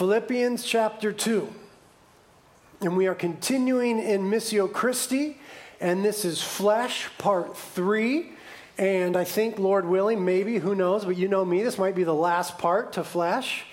[0.00, 1.46] Philippians chapter 2.
[2.80, 5.36] And we are continuing in Missio Christi,
[5.78, 8.32] and this is Flesh, part 3.
[8.78, 12.04] And I think, Lord willing, maybe, who knows, but you know me, this might be
[12.04, 13.66] the last part to Flesh.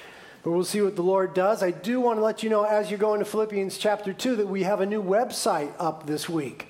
[0.44, 1.63] But we'll see what the Lord does.
[1.63, 4.47] I do want to let you know as you're going to Philippians chapter 2 that
[4.47, 6.67] we have a new website up this week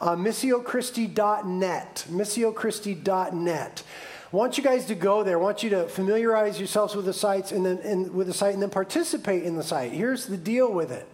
[0.00, 2.06] uh, missiochristi.net.
[2.08, 3.82] Missiochristi.net.
[4.32, 5.38] I want you guys to go there.
[5.38, 8.54] I want you to familiarize yourselves with the sites and then and with the site
[8.54, 9.90] and then participate in the site.
[9.90, 11.08] Here's the deal with it.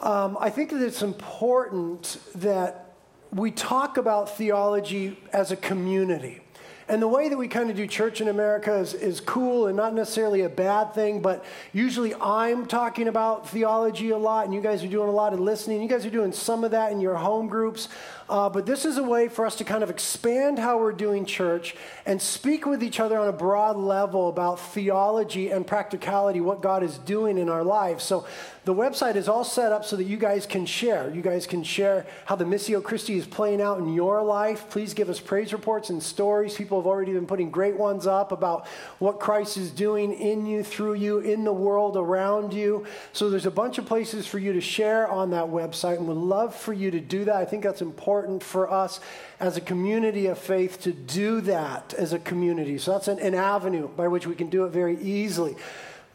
[0.00, 2.94] Um, I think that it's important that
[3.32, 6.40] we talk about theology as a community.
[6.88, 9.76] And the way that we kind of do church in America is, is cool and
[9.76, 14.62] not necessarily a bad thing, but usually I'm talking about theology a lot, and you
[14.62, 15.82] guys are doing a lot of listening.
[15.82, 17.88] You guys are doing some of that in your home groups.
[18.28, 21.24] Uh, but this is a way for us to kind of expand how we're doing
[21.24, 21.74] church
[22.04, 26.82] and speak with each other on a broad level about theology and practicality, what God
[26.82, 28.04] is doing in our lives.
[28.04, 28.26] So
[28.64, 31.08] the website is all set up so that you guys can share.
[31.08, 34.68] You guys can share how the Missio Christi is playing out in your life.
[34.68, 36.54] Please give us praise reports and stories.
[36.54, 38.66] People have already been putting great ones up about
[38.98, 42.84] what Christ is doing in you, through you, in the world around you.
[43.14, 46.18] So there's a bunch of places for you to share on that website, and we'd
[46.18, 47.36] love for you to do that.
[47.36, 49.00] I think that's important important for us
[49.38, 52.76] as a community of faith to do that as a community.
[52.76, 55.54] So that's an, an avenue by which we can do it very easily.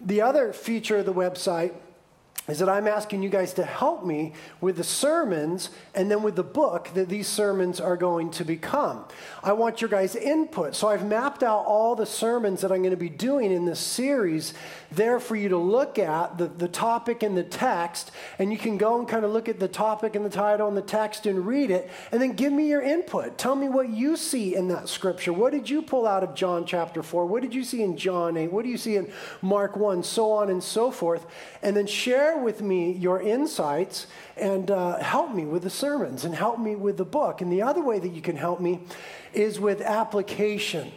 [0.02, 1.74] The other feature of the website
[2.48, 6.36] is that I'm asking you guys to help me with the sermons and then with
[6.36, 9.06] the book that these sermons are going to become.
[9.42, 10.76] I want your guys' input.
[10.76, 13.80] So I've mapped out all the sermons that I'm going to be doing in this
[13.80, 14.54] series
[14.92, 18.12] there for you to look at the, the topic and the text.
[18.38, 20.76] And you can go and kind of look at the topic and the title and
[20.76, 21.90] the text and read it.
[22.12, 23.38] And then give me your input.
[23.38, 25.32] Tell me what you see in that scripture.
[25.32, 27.26] What did you pull out of John chapter 4?
[27.26, 28.52] What did you see in John 8?
[28.52, 29.10] What do you see in
[29.42, 30.04] Mark 1?
[30.04, 31.26] So on and so forth.
[31.62, 36.26] And then share share with me your insights and uh, help me with the sermons
[36.26, 37.42] and help me with the book.
[37.42, 38.80] And the other way that you can help me
[39.34, 40.92] is with application.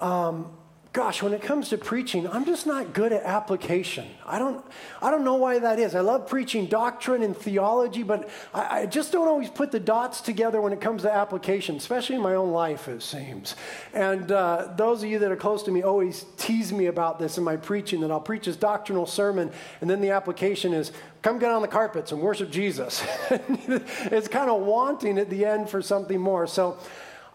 [0.00, 0.50] Um,
[0.96, 4.06] gosh, when it comes to preaching, I'm just not good at application.
[4.24, 4.64] I don't,
[5.02, 5.94] I don't know why that is.
[5.94, 10.22] I love preaching doctrine and theology, but I, I, just don't always put the dots
[10.22, 13.56] together when it comes to application, especially in my own life, it seems.
[13.92, 17.36] And uh, those of you that are close to me always tease me about this
[17.36, 19.52] in my preaching that I'll preach this doctrinal sermon,
[19.82, 23.04] and then the application is, come get on the carpets and worship Jesus.
[23.30, 26.46] it's kind of wanting at the end for something more.
[26.46, 26.78] So,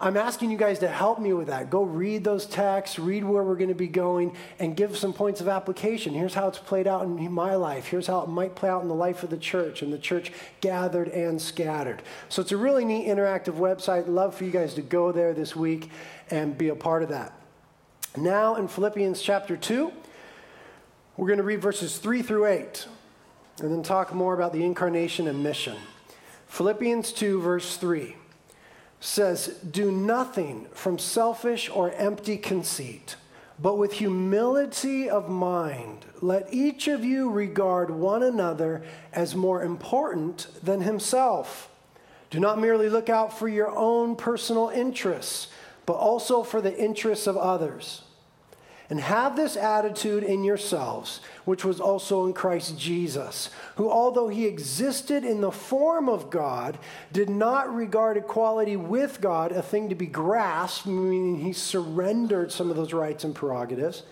[0.02, 1.70] I'm asking you guys to help me with that.
[1.70, 5.40] Go read those texts, read where we're going to be going, and give some points
[5.40, 6.12] of application.
[6.12, 7.86] Here's how it's played out in my life.
[7.86, 10.32] Here's how it might play out in the life of the church and the church
[10.60, 12.02] gathered and scattered.
[12.28, 14.08] So it's a really neat interactive website.
[14.08, 15.88] Love for you guys to go there this week
[16.30, 17.32] and be a part of that.
[18.16, 19.92] Now in Philippians chapter 2,
[21.16, 22.88] we're going to read verses 3 through 8
[23.60, 25.76] and then talk more about the incarnation and mission.
[26.48, 28.16] Philippians 2, verse 3
[29.02, 33.16] says, Do nothing from selfish or empty conceit,
[33.60, 40.46] but with humility of mind, let each of you regard one another as more important
[40.62, 41.68] than himself.
[42.30, 45.48] Do not merely look out for your own personal interests,
[45.84, 48.02] but also for the interests of others.
[48.92, 54.44] And have this attitude in yourselves, which was also in Christ Jesus, who, although he
[54.44, 56.76] existed in the form of God,
[57.10, 62.68] did not regard equality with God a thing to be grasped, meaning he surrendered some
[62.68, 64.02] of those rights and prerogatives,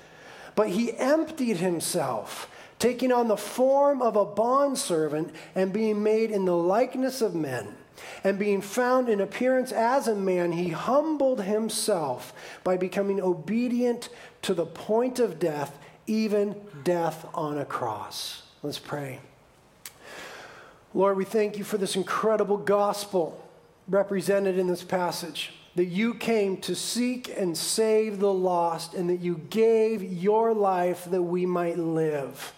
[0.55, 6.47] but he emptied himself, taking on the form of a bondservant and being made in
[6.47, 7.75] the likeness of men.
[8.23, 12.33] And being found in appearance as a man, he humbled himself
[12.65, 14.09] by becoming obedient
[14.43, 18.43] to the point of death, even death on a cross.
[18.63, 19.21] Let's pray.
[20.93, 23.47] Lord, we thank you for this incredible gospel
[23.89, 25.53] represented in this passage.
[25.77, 31.05] That you came to seek and save the lost, and that you gave your life
[31.05, 32.53] that we might live.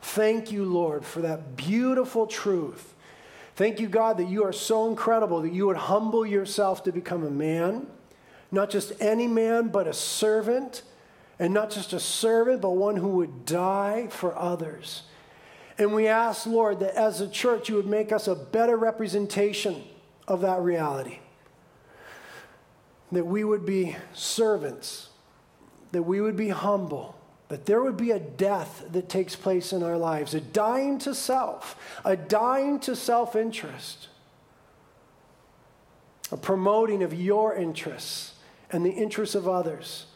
[0.00, 2.94] Thank you, Lord, for that beautiful truth.
[3.60, 7.26] Thank you, God, that you are so incredible that you would humble yourself to become
[7.26, 7.88] a man,
[8.50, 10.80] not just any man, but a servant
[11.38, 15.02] and not just a servant, but one who would die for others.
[15.76, 19.84] And we ask, Lord, that as a church, you would make us a better representation
[20.26, 21.18] of that reality.
[23.12, 25.10] That we would be servants,
[25.92, 27.14] that we would be humble,
[27.50, 31.12] that there would be a death that takes place in our lives, a dying to
[31.14, 34.08] self, a dying to self interest,
[36.30, 38.34] a promoting of your interests
[38.70, 40.06] and the interests of others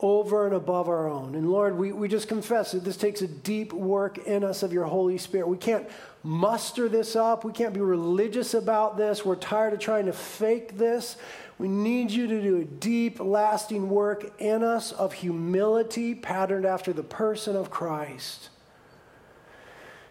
[0.00, 1.36] over and above our own.
[1.36, 4.72] And Lord, we, we just confess that this takes a deep work in us of
[4.72, 5.46] your Holy Spirit.
[5.46, 5.88] We can't
[6.24, 9.24] muster this up, we can't be religious about this.
[9.24, 11.16] We're tired of trying to fake this.
[11.62, 16.92] We need you to do a deep, lasting work in us of humility patterned after
[16.92, 18.48] the person of Christ.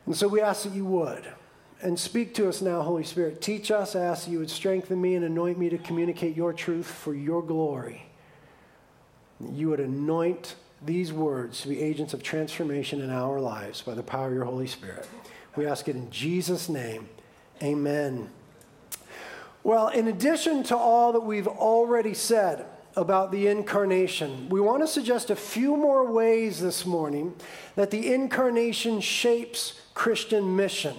[0.05, 1.25] And so we ask that you would.
[1.81, 3.41] And speak to us now, Holy Spirit.
[3.41, 3.95] Teach us.
[3.95, 7.13] I ask that you would strengthen me and anoint me to communicate your truth for
[7.13, 8.05] your glory
[9.53, 14.03] you would anoint these words to be agents of transformation in our lives by the
[14.03, 15.07] power of your Holy Spirit.
[15.55, 17.09] We ask it in Jesus' name.
[17.61, 18.29] Amen.
[19.63, 22.65] Well, in addition to all that we've already said
[22.95, 27.35] about the incarnation, we want to suggest a few more ways this morning
[27.75, 30.95] that the incarnation shapes Christian mission.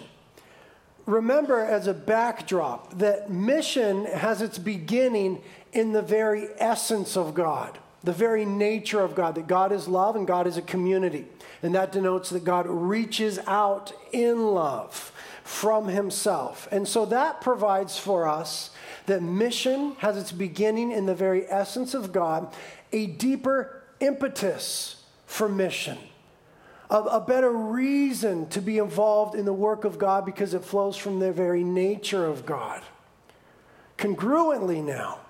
[1.06, 5.42] Remember, as a backdrop, that mission has its beginning
[5.72, 10.16] in the very essence of God the very nature of God, that God is love
[10.16, 11.26] and God is a community.
[11.62, 15.12] And that denotes that God reaches out in love
[15.44, 16.68] from himself.
[16.70, 18.70] And so that provides for us
[19.06, 22.52] that mission has its beginning in the very essence of God,
[22.92, 25.98] a deeper impetus for mission.
[26.90, 30.96] A, a better reason to be involved in the work of God because it flows
[30.96, 32.82] from the very nature of God.
[33.98, 35.20] Congruently, now,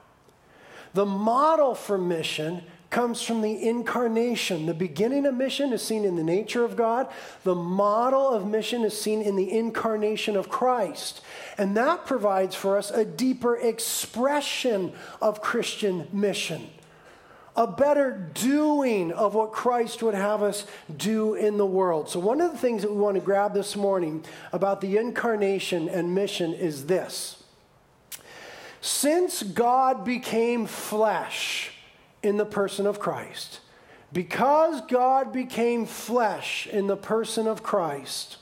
[0.94, 4.66] the model for mission comes from the incarnation.
[4.66, 7.08] The beginning of mission is seen in the nature of God.
[7.42, 11.22] The model of mission is seen in the incarnation of Christ.
[11.56, 14.92] And that provides for us a deeper expression
[15.22, 16.68] of Christian mission,
[17.56, 22.10] a better doing of what Christ would have us do in the world.
[22.10, 24.22] So, one of the things that we want to grab this morning
[24.52, 27.42] about the incarnation and mission is this.
[28.82, 31.71] Since God became flesh
[32.22, 33.60] in the person of Christ,
[34.12, 38.36] because God became flesh in the person of Christ,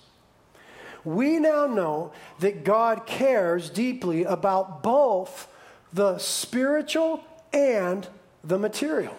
[1.05, 5.49] we now know that God cares deeply about both
[5.93, 8.07] the spiritual and
[8.45, 9.17] the material.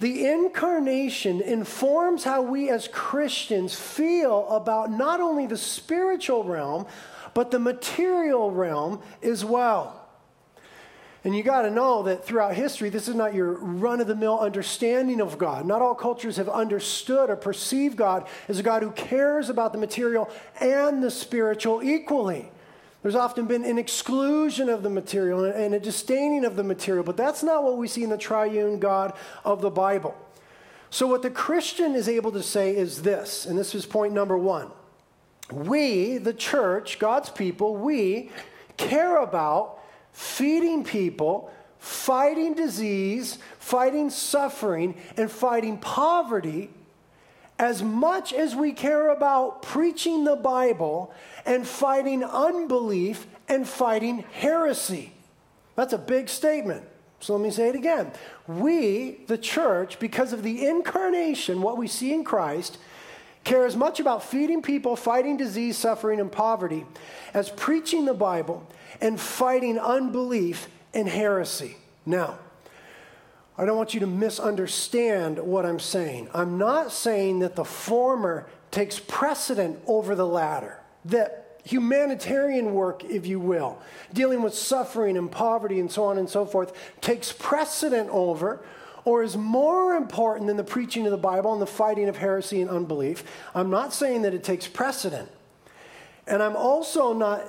[0.00, 6.86] The incarnation informs how we as Christians feel about not only the spiritual realm,
[7.34, 10.03] but the material realm as well.
[11.24, 14.14] And you got to know that throughout history, this is not your run of the
[14.14, 15.64] mill understanding of God.
[15.64, 19.78] Not all cultures have understood or perceived God as a God who cares about the
[19.78, 20.28] material
[20.60, 22.50] and the spiritual equally.
[23.00, 27.16] There's often been an exclusion of the material and a disdaining of the material, but
[27.16, 30.14] that's not what we see in the triune God of the Bible.
[30.90, 34.38] So, what the Christian is able to say is this, and this is point number
[34.38, 34.70] one.
[35.52, 38.30] We, the church, God's people, we
[38.76, 39.80] care about
[40.14, 46.70] feeding people, fighting disease, fighting suffering, and fighting poverty
[47.58, 51.12] as much as we care about preaching the Bible
[51.44, 55.12] and fighting unbelief and fighting heresy.
[55.76, 56.84] That's a big statement.
[57.20, 58.12] So let me say it again.
[58.46, 62.78] We, the church, because of the incarnation, what we see in Christ,
[63.42, 66.84] care as much about feeding people, fighting disease, suffering, and poverty
[67.32, 68.66] as preaching the Bible
[69.04, 71.76] and fighting unbelief and heresy.
[72.06, 72.38] Now,
[73.56, 76.28] I don't want you to misunderstand what I'm saying.
[76.32, 83.26] I'm not saying that the former takes precedent over the latter, that humanitarian work, if
[83.26, 83.78] you will,
[84.14, 88.64] dealing with suffering and poverty and so on and so forth, takes precedent over
[89.04, 92.62] or is more important than the preaching of the Bible and the fighting of heresy
[92.62, 93.22] and unbelief.
[93.54, 95.28] I'm not saying that it takes precedent.
[96.26, 97.44] And I'm also not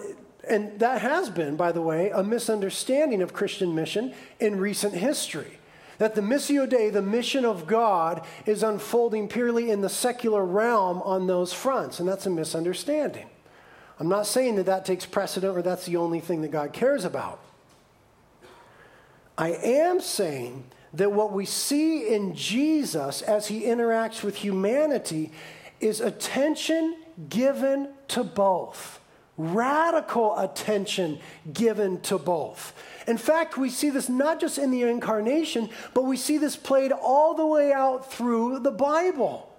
[0.48, 5.60] and that has been, by the way, a misunderstanding of Christian mission in recent history.
[5.98, 11.02] That the Missio Dei, the mission of God, is unfolding purely in the secular realm
[11.04, 13.28] on those fronts, and that's a misunderstanding.
[14.00, 17.06] I'm not saying that that takes precedent or that's the only thing that God cares
[17.06, 17.40] about.
[19.38, 25.32] I am saying that what we see in Jesus as he interacts with humanity
[25.80, 26.96] is attention
[27.30, 29.00] given to both
[29.38, 31.20] radical attention
[31.52, 32.74] given to both.
[33.08, 36.92] In fact, we see this not just in the incarnation, but we see this played
[36.92, 39.52] all the way out through the Bible.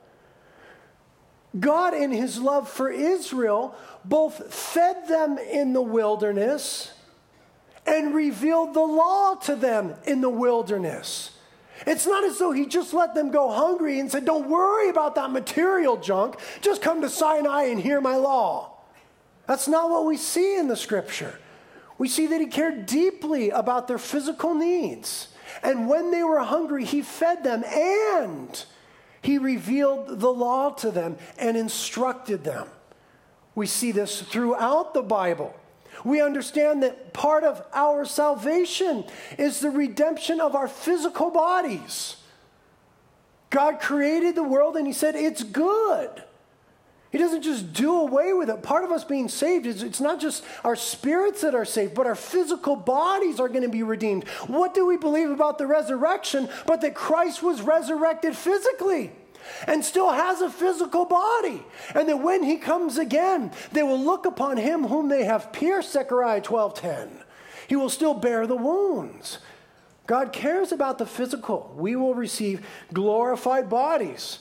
[1.59, 6.92] God, in his love for Israel, both fed them in the wilderness
[7.87, 11.30] and revealed the law to them in the wilderness.
[11.87, 15.14] It's not as though he just let them go hungry and said, Don't worry about
[15.14, 18.75] that material junk, just come to Sinai and hear my law.
[19.47, 21.38] That's not what we see in the scripture.
[21.99, 25.29] We see that he cared deeply about their physical needs.
[25.62, 28.65] And when they were hungry, he fed them and
[29.23, 32.69] he revealed the law to them and instructed them.
[33.55, 35.55] We see this throughout the Bible.
[36.05, 39.05] We understand that part of our salvation
[39.38, 42.17] is the redemption of our physical bodies.
[43.49, 46.23] God created the world and He said, It's good.
[47.17, 48.63] He doesn't just do away with it.
[48.63, 52.07] Part of us being saved is it's not just our spirits that are saved, but
[52.07, 54.29] our physical bodies are going to be redeemed.
[54.49, 59.13] What do we believe about the resurrection but that Christ was resurrected physically?
[59.67, 61.63] and still has a physical body.
[61.95, 65.93] And that when he comes again, they will look upon him whom they have pierced,
[65.93, 67.23] Zechariah 12:10.
[67.67, 69.39] He will still bear the wounds.
[70.07, 71.73] God cares about the physical.
[71.79, 74.41] We will receive glorified bodies.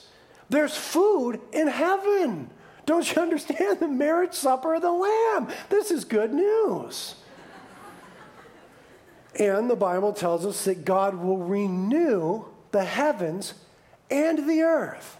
[0.50, 2.50] There's food in heaven.
[2.86, 5.48] Don't you understand the marriage supper of the Lamb?
[5.68, 7.16] This is good news.
[9.38, 13.54] And the Bible tells us that God will renew the heavens
[14.10, 15.18] and the earth.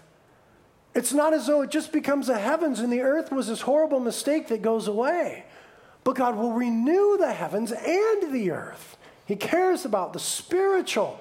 [0.95, 3.99] It's not as though it just becomes the heavens and the earth was this horrible
[3.99, 5.43] mistake that goes away.
[6.03, 8.97] But God will renew the heavens and the earth.
[9.25, 11.19] He cares about the spiritual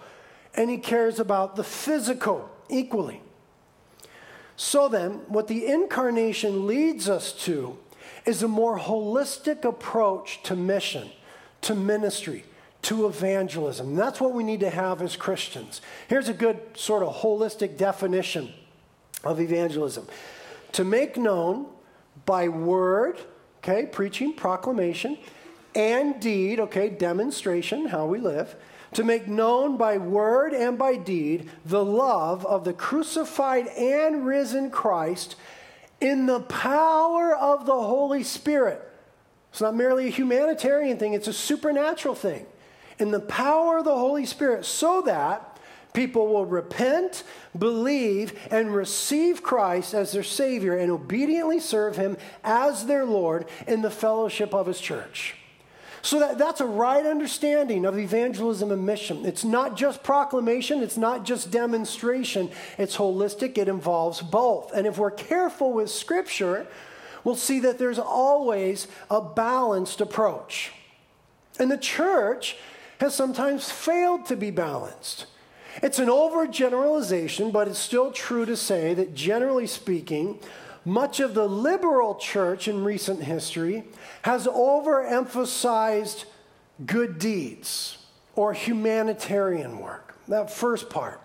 [0.55, 3.21] and He cares about the physical equally.
[4.57, 7.79] So then, what the incarnation leads us to
[8.25, 11.11] is a more holistic approach to mission,
[11.63, 12.45] to ministry,
[12.83, 13.91] to evangelism.
[13.91, 15.81] And that's what we need to have as Christians.
[16.09, 18.53] Here's a good sort of holistic definition
[19.25, 20.07] of evangelism
[20.73, 21.67] to make known
[22.25, 23.19] by word,
[23.59, 25.19] okay, preaching, proclamation,
[25.75, 28.57] and deed, okay, demonstration, how we live,
[28.93, 34.71] to make known by word and by deed the love of the crucified and risen
[34.71, 35.37] Christ
[36.01, 38.83] in the power of the Holy Spirit.
[39.51, 42.47] It's not merely a humanitarian thing, it's a supernatural thing
[42.99, 45.59] in the power of the Holy Spirit so that
[45.93, 47.25] people will repent,
[47.59, 53.81] believe, and receive Christ as their Savior and obediently serve Him as their Lord in
[53.81, 55.37] the fellowship of His church.
[56.07, 59.27] So that, that's a right understanding of evangelism and mission.
[59.27, 62.49] It's not just proclamation, it's not just demonstration,
[62.79, 64.73] it's holistic, it involves both.
[64.73, 66.69] And if we're careful with Scripture,
[67.25, 70.71] we'll see that there's always a balanced approach.
[71.59, 72.57] And the church
[73.01, 75.27] has sometimes failed to be balanced.
[75.83, 80.39] It's an overgeneralization, but it's still true to say that generally speaking,
[80.87, 83.85] much of the liberal church in recent history
[84.23, 86.25] has overemphasized
[86.87, 87.99] good deeds
[88.35, 90.17] or humanitarian work.
[90.29, 91.21] That first part.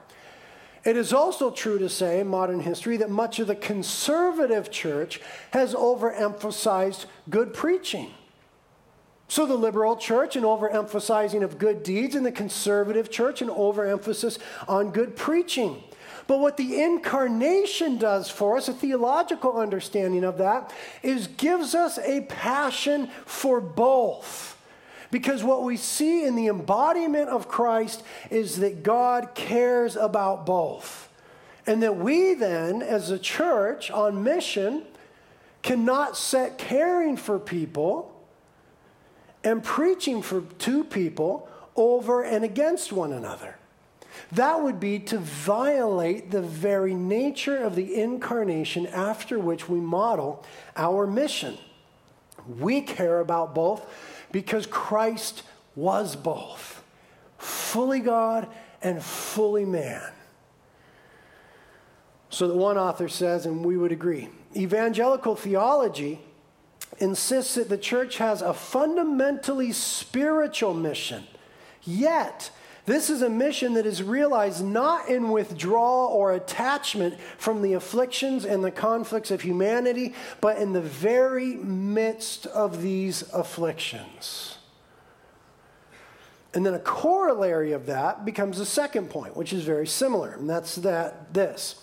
[0.84, 5.22] It is also true to say in modern history that much of the conservative church
[5.51, 8.12] has overemphasized good preaching
[9.32, 14.38] so the liberal church, an overemphasizing of good deeds, and the conservative church, an overemphasis
[14.68, 15.82] on good preaching.
[16.27, 20.71] But what the incarnation does for us, a theological understanding of that,
[21.03, 24.57] is gives us a passion for both.
[25.09, 31.09] Because what we see in the embodiment of Christ is that God cares about both.
[31.67, 34.83] And that we then, as a church on mission,
[35.61, 38.07] cannot set caring for people
[39.43, 43.57] and preaching for two people over and against one another.
[44.32, 50.46] That would be to violate the very nature of the incarnation after which we model
[50.75, 51.58] our mission.
[52.60, 53.86] We care about both
[54.32, 55.44] because Christ
[55.75, 56.84] was both
[57.38, 58.48] fully God
[58.82, 60.12] and fully man.
[62.30, 66.20] So, the one author says, and we would agree evangelical theology
[67.00, 71.24] insists that the church has a fundamentally spiritual mission.
[71.84, 72.51] Yet,
[72.85, 78.43] this is a mission that is realized not in withdrawal or attachment from the afflictions
[78.43, 84.57] and the conflicts of humanity, but in the very midst of these afflictions.
[86.53, 90.50] And then a corollary of that becomes the second point, which is very similar, and
[90.50, 91.75] that's that this.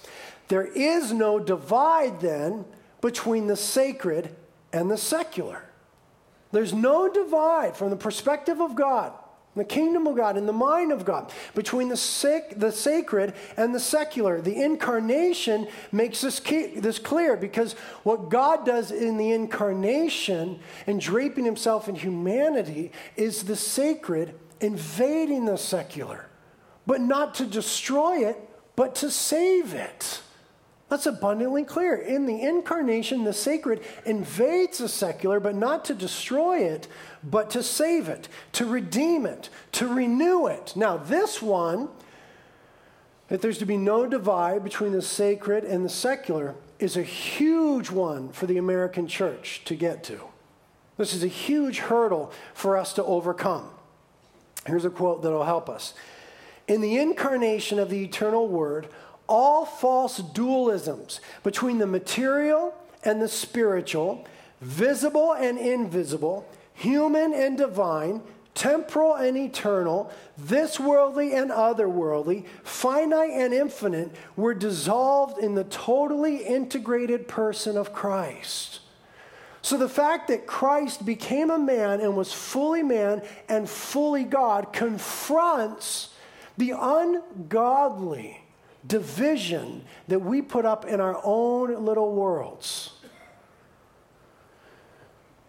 [0.49, 2.65] There is no divide then
[3.01, 4.35] between the sacred
[4.73, 5.65] and the secular.
[6.53, 9.13] There's no divide from the perspective of God,
[9.59, 13.81] the kingdom of God, and the mind of God between the, the sacred and the
[13.81, 14.41] secular.
[14.41, 21.01] The incarnation makes this, key, this clear because what God does in the incarnation and
[21.01, 26.27] draping himself in humanity is the sacred invading the secular,
[26.87, 28.37] but not to destroy it,
[28.77, 30.21] but to save it.
[30.89, 31.97] That's abundantly clear.
[31.97, 36.89] In the incarnation, the sacred invades the secular, but not to destroy it,
[37.23, 40.75] but to save it, to redeem it, to renew it.
[40.77, 41.89] Now, this one,
[43.29, 47.91] that there's to be no divide between the sacred and the secular, is a huge
[47.91, 50.21] one for the American church to get to.
[50.97, 53.71] This is a huge hurdle for us to overcome.
[54.67, 55.95] Here's a quote that will help us.
[56.67, 58.89] In the incarnation of the eternal Word,
[59.29, 64.27] all false dualisms between the material and the spiritual,
[64.61, 66.47] visible and invisible,
[66.79, 68.23] human and divine,
[68.55, 76.45] temporal and eternal, this worldly and otherworldly, finite and infinite, were dissolved in the totally
[76.45, 78.81] integrated person of Christ.
[79.61, 84.73] So the fact that Christ became a man and was fully man and fully God
[84.73, 86.15] confronts
[86.57, 88.43] the ungodly
[88.87, 92.93] division that we put up in our own little worlds.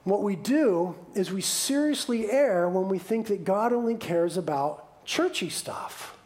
[0.03, 5.06] What we do is we seriously err when we think that God only cares about
[5.06, 6.18] churchy stuff.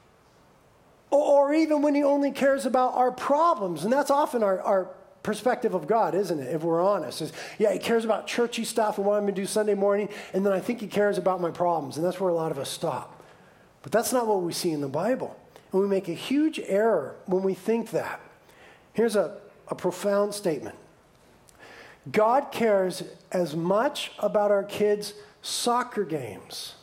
[1.09, 3.83] Or even when he only cares about our problems.
[3.83, 4.89] And that's often our, our
[5.23, 6.53] perspective of God, isn't it?
[6.53, 9.41] If we're honest, is yeah, He cares about churchy stuff and what I'm going to
[9.41, 12.29] do Sunday morning, and then I think He cares about my problems, and that's where
[12.29, 13.23] a lot of us stop.
[13.81, 15.37] But that's not what we see in the Bible.
[15.71, 18.19] And we make a huge error when we think that.
[18.93, 19.37] Here's a,
[19.69, 20.75] a profound statement
[22.11, 26.75] God cares as much about our kids' soccer games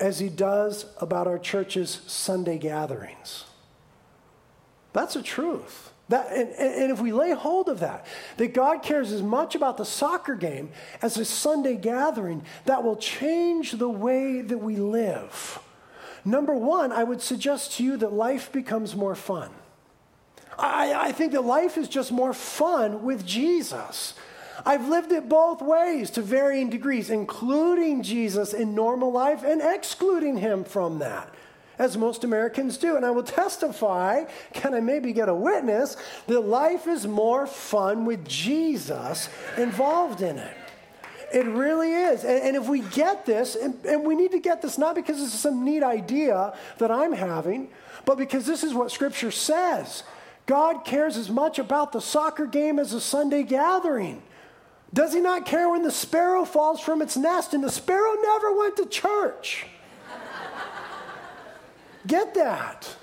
[0.00, 3.44] as he does about our church's Sunday gatherings.
[4.92, 5.92] That's a truth.
[6.08, 9.78] That, and, and, if we lay hold of that, that God cares as much about
[9.78, 15.58] the soccer game as a Sunday gathering, that will change the way that we live.
[16.22, 19.50] Number one, I would suggest to you that life becomes more fun.
[20.58, 24.14] I, I think that life is just more fun with Jesus.
[24.64, 30.36] I've lived it both ways to varying degrees, including Jesus in normal life and excluding
[30.36, 31.28] him from that,
[31.78, 32.96] as most Americans do.
[32.96, 35.96] And I will testify, can I maybe get a witness,
[36.28, 40.56] that life is more fun with Jesus involved in it.
[41.32, 42.22] It really is.
[42.22, 45.18] And, and if we get this, and, and we need to get this not because
[45.18, 47.70] this is some neat idea that I'm having,
[48.04, 50.04] but because this is what Scripture says.
[50.46, 54.22] God cares as much about the soccer game as a Sunday gathering.
[54.92, 57.54] Does he not care when the sparrow falls from its nest?
[57.54, 59.66] And the sparrow never went to church.
[62.06, 62.94] Get that.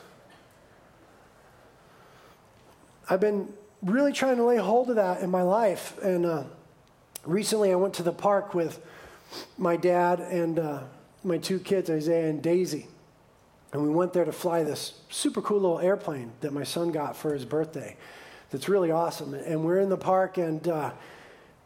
[3.09, 3.51] I've been
[3.81, 5.97] really trying to lay hold of that in my life.
[6.01, 6.43] And uh,
[7.25, 8.79] recently I went to the park with
[9.57, 10.83] my dad and uh,
[11.23, 12.87] my two kids, Isaiah and Daisy.
[13.73, 17.15] And we went there to fly this super cool little airplane that my son got
[17.15, 17.95] for his birthday.
[18.49, 19.33] That's really awesome.
[19.33, 20.91] And we're in the park and uh,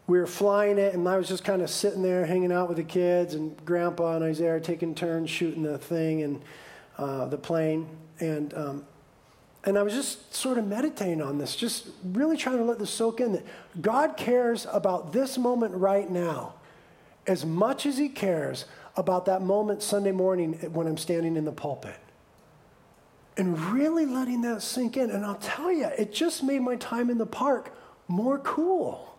[0.08, 2.78] we were flying it, and I was just kind of sitting there hanging out with
[2.78, 6.42] the kids, and Grandpa and Isaiah taking turns shooting the thing and
[6.98, 7.88] uh, the plane.
[8.20, 8.86] And um,
[9.64, 12.92] and I was just sort of meditating on this, just really trying to let this
[12.92, 13.44] soak in that
[13.82, 16.54] God cares about this moment right now
[17.26, 18.66] as much as He cares
[18.98, 22.00] about that moment Sunday morning when I'm standing in the pulpit.
[23.38, 25.12] And really letting that sink in.
[25.12, 27.76] And I'll tell you, it just made my time in the park
[28.08, 29.18] more cool.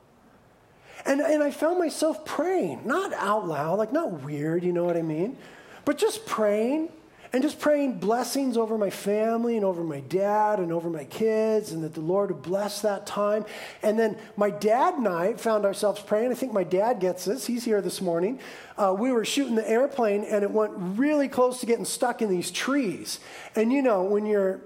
[1.05, 4.97] And, and I found myself praying, not out loud, like not weird, you know what
[4.97, 5.37] I mean?
[5.85, 6.89] But just praying
[7.37, 11.71] and just praying blessings over my family and over my dad and over my kids,
[11.71, 13.45] and that the Lord would bless that time.
[13.83, 16.31] And then my dad and I found ourselves praying.
[16.31, 17.47] I think my dad gets this.
[17.47, 18.41] He's here this morning.
[18.79, 22.31] Uh, we were shooting the airplane, and it went really close to getting stuck in
[22.31, 23.21] these trees.
[23.55, 24.63] And you know, when your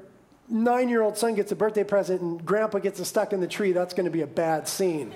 [0.49, 3.73] nine year old son gets a birthday present and grandpa gets stuck in the tree,
[3.73, 5.13] that's going to be a bad scene.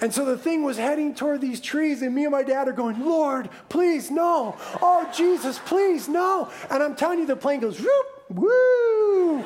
[0.00, 2.72] And so the thing was heading toward these trees, and me and my dad are
[2.72, 4.56] going, Lord, please, no.
[4.82, 6.50] Oh, Jesus, please, no.
[6.70, 9.44] And I'm telling you, the plane goes, whoop, woo,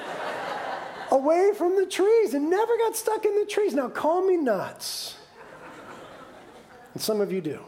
[1.11, 3.75] away from the trees and never got stuck in the trees.
[3.75, 5.17] Now, call me nuts.
[6.95, 7.61] And some of you do.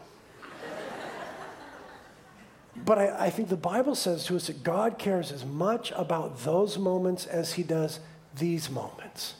[2.75, 6.39] But I, I think the Bible says to us that God cares as much about
[6.43, 7.99] those moments as he does
[8.35, 9.35] these moments.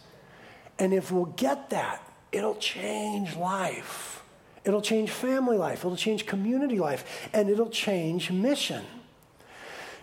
[0.79, 2.01] And if we'll get that,
[2.33, 4.21] it'll change life.
[4.65, 5.79] It'll change family life.
[5.85, 7.29] It'll change community life.
[7.33, 8.83] And it'll change mission.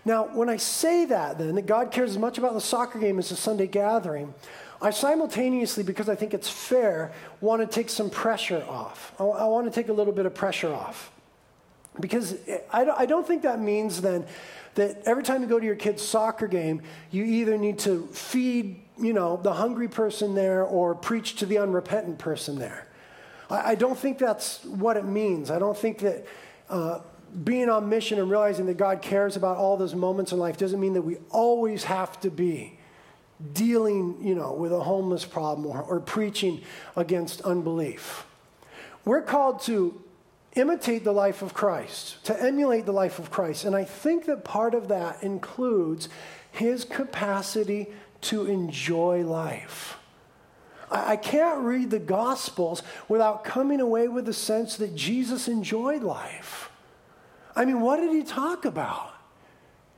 [0.03, 3.19] Now, when I say that, then, that God cares as much about the soccer game
[3.19, 4.33] as the Sunday gathering,
[4.81, 9.13] I simultaneously, because I think it's fair, want to take some pressure off.
[9.19, 11.11] I, I want to take a little bit of pressure off.
[11.99, 12.35] Because
[12.71, 14.25] I don't think that means then
[14.75, 18.81] that every time you go to your kid's soccer game, you either need to feed,
[18.97, 22.87] you know, the hungry person there or preach to the unrepentant person there.
[23.49, 25.51] I, don't think that's what it means.
[25.51, 26.25] I don't think that
[26.69, 26.99] uh,
[27.43, 30.79] being on mission and realizing that God cares about all those moments in life doesn't
[30.79, 32.79] mean that we always have to be
[33.53, 36.61] dealing, you know, with a homeless problem or, or preaching
[36.95, 38.25] against unbelief.
[39.03, 40.01] We're called to
[40.55, 43.65] imitate the life of Christ, to emulate the life of Christ.
[43.65, 46.09] And I think that part of that includes
[46.51, 47.87] his capacity
[48.21, 49.97] to enjoy life.
[50.91, 56.03] I, I can't read the Gospels without coming away with the sense that Jesus enjoyed
[56.03, 56.69] life.
[57.55, 59.13] I mean, what did he talk about?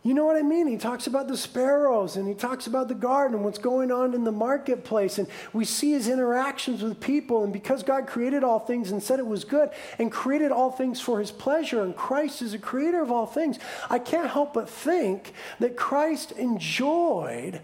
[0.05, 0.67] You know what I mean?
[0.67, 4.13] He talks about the sparrows and he talks about the garden and what's going on
[4.13, 5.17] in the marketplace.
[5.17, 7.45] And we see his interactions with people.
[7.45, 10.99] And because God created all things and said it was good and created all things
[10.99, 14.69] for his pleasure, and Christ is a creator of all things, I can't help but
[14.69, 17.61] think that Christ enjoyed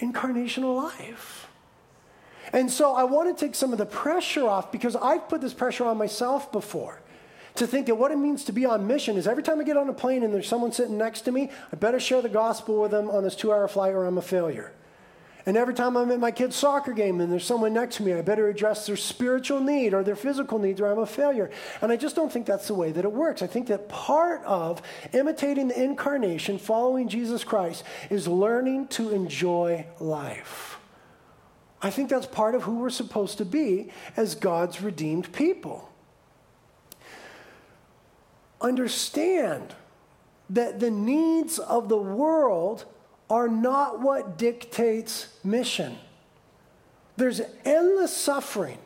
[0.00, 1.46] incarnational life.
[2.52, 5.54] And so I want to take some of the pressure off because I've put this
[5.54, 7.00] pressure on myself before
[7.56, 9.76] to think that what it means to be on mission is every time I get
[9.76, 12.80] on a plane and there's someone sitting next to me, I better share the gospel
[12.80, 14.72] with them on this two hour flight or I'm a failure.
[15.46, 18.12] And every time I'm at my kid's soccer game and there's someone next to me,
[18.12, 21.50] I better address their spiritual need or their physical needs or I'm a failure.
[21.80, 23.42] And I just don't think that's the way that it works.
[23.42, 29.86] I think that part of imitating the incarnation, following Jesus Christ, is learning to enjoy
[30.00, 30.78] life.
[31.80, 35.88] I think that's part of who we're supposed to be as God's redeemed people
[38.60, 39.74] understand
[40.50, 42.84] that the needs of the world
[43.28, 45.96] are not what dictates mission.
[47.16, 48.78] There's endless suffering,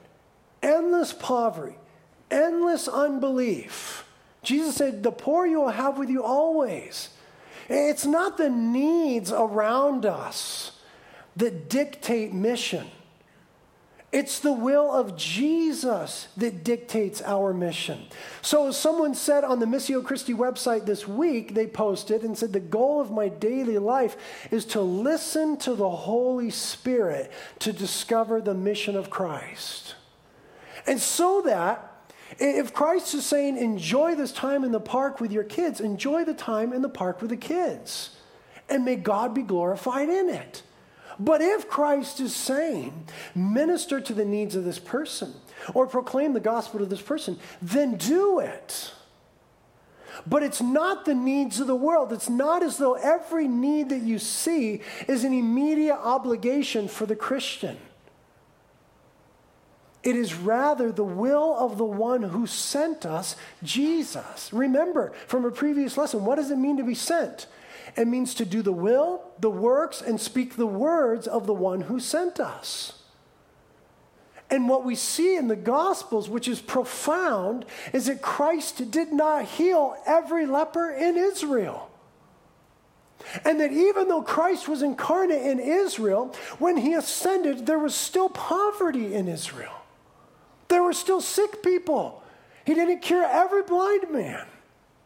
[0.63, 1.77] endless poverty,
[2.31, 4.05] endless unbelief.
[4.43, 7.11] Jesus said, The poor you will have with you always.
[7.69, 10.73] It's not the needs around us
[11.37, 12.89] that dictate mission.
[14.13, 18.07] It's the will of Jesus that dictates our mission.
[18.43, 22.53] So, as someone said on the Missio Christi website this week, they posted and said,
[22.53, 24.17] The goal of my daily life
[24.51, 29.95] is to listen to the Holy Spirit to discover the mission of Christ.
[30.89, 31.91] And so that
[32.39, 36.35] if Christ is saying, enjoy this time in the park with your kids, enjoy the
[36.35, 38.17] time in the park with the kids.
[38.69, 40.63] And may God be glorified in it.
[41.21, 43.05] But if Christ is saying,
[43.35, 45.35] minister to the needs of this person
[45.75, 48.93] or proclaim the gospel to this person, then do it.
[50.27, 52.13] But it's not the needs of the world.
[52.13, 57.17] It's not as though every need that you see is an immediate obligation for the
[57.17, 57.77] Christian.
[60.03, 64.51] It is rather the will of the one who sent us, Jesus.
[64.53, 67.47] Remember from a previous lesson, what does it mean to be sent?
[67.97, 71.83] It means to do the will, the works, and speak the words of the one
[71.83, 72.95] who sent us.
[74.49, 79.45] And what we see in the Gospels, which is profound, is that Christ did not
[79.45, 81.91] heal every leper in Israel.
[83.45, 88.29] And that even though Christ was incarnate in Israel, when he ascended, there was still
[88.29, 89.80] poverty in Israel.
[90.71, 92.23] There were still sick people.
[92.65, 94.47] He didn't cure every blind man,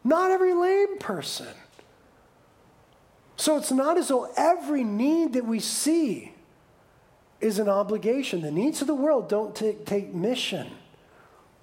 [0.03, 1.47] not every lame person.
[3.35, 6.33] So it's not as though every need that we see
[7.41, 8.41] is an obligation.
[8.41, 10.67] The needs of the world don't dictate mission.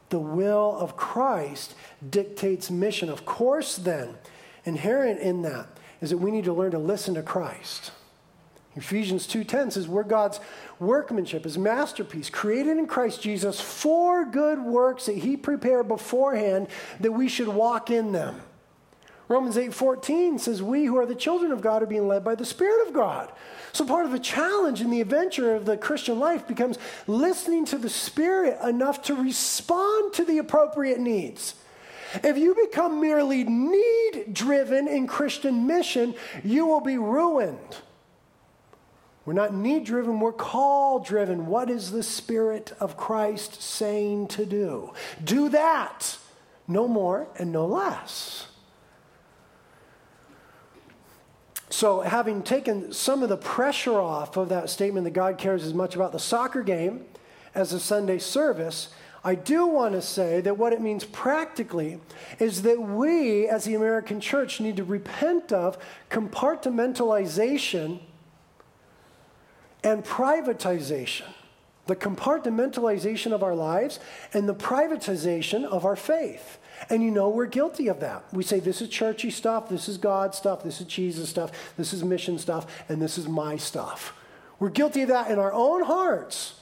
[0.09, 1.75] The will of Christ
[2.11, 3.09] dictates mission.
[3.09, 4.17] Of course, then,
[4.65, 5.69] inherent in that
[6.01, 7.93] is that we need to learn to listen to Christ.
[8.75, 10.41] Ephesians 2:10 says we're God's
[10.81, 16.69] workmanship, his masterpiece, created in Christ Jesus for good works that he prepared beforehand
[17.01, 18.41] that we should walk in them.
[19.29, 22.45] Romans 8:14 says we who are the children of God are being led by the
[22.45, 23.31] spirit of God.
[23.73, 27.79] So part of the challenge in the adventure of the Christian life becomes listening to
[27.79, 31.55] the spirit enough to respond to the appropriate needs.
[32.23, 37.77] If you become merely need driven in Christian mission, you will be ruined.
[39.25, 41.47] We're not need driven, we're call driven.
[41.47, 44.93] What is the Spirit of Christ saying to do?
[45.23, 46.19] Do that,
[46.67, 48.49] no more and no less.
[51.71, 55.73] So, having taken some of the pressure off of that statement that God cares as
[55.73, 57.07] much about the soccer game
[57.55, 58.89] as the Sunday service,
[59.25, 62.01] I do want to say that what it means practically
[62.41, 65.79] is that we, as the American church, need to repent of
[66.11, 68.01] compartmentalization
[69.83, 71.27] and privatization.
[71.87, 73.99] the compartmentalization of our lives
[74.33, 76.59] and the privatization of our faith.
[76.89, 78.25] And you know we're guilty of that.
[78.33, 81.93] We say this is churchy stuff, this is God stuff, this is Jesus stuff, this
[81.93, 84.15] is mission stuff, and this is my stuff.
[84.59, 86.55] We're guilty of that in our own hearts.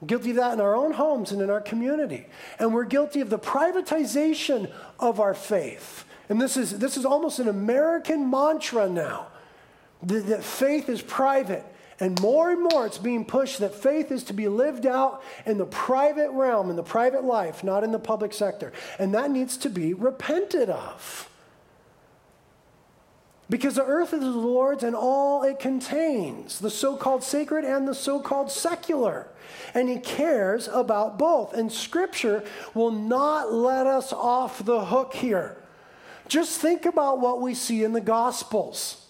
[0.00, 2.26] We're guilty of that in our own homes and in our community.
[2.58, 6.04] And we're guilty of the privatization of our faith.
[6.28, 9.28] And this is, this is almost an American mantra now
[10.02, 11.64] that, that faith is private
[12.00, 15.58] and more and more, it's being pushed that faith is to be lived out in
[15.58, 18.72] the private realm, in the private life, not in the public sector.
[18.98, 21.28] And that needs to be repented of.
[23.50, 27.88] Because the earth is the Lord's and all it contains, the so called sacred and
[27.88, 29.26] the so called secular.
[29.74, 31.52] And He cares about both.
[31.52, 35.56] And Scripture will not let us off the hook here.
[36.28, 39.07] Just think about what we see in the Gospels.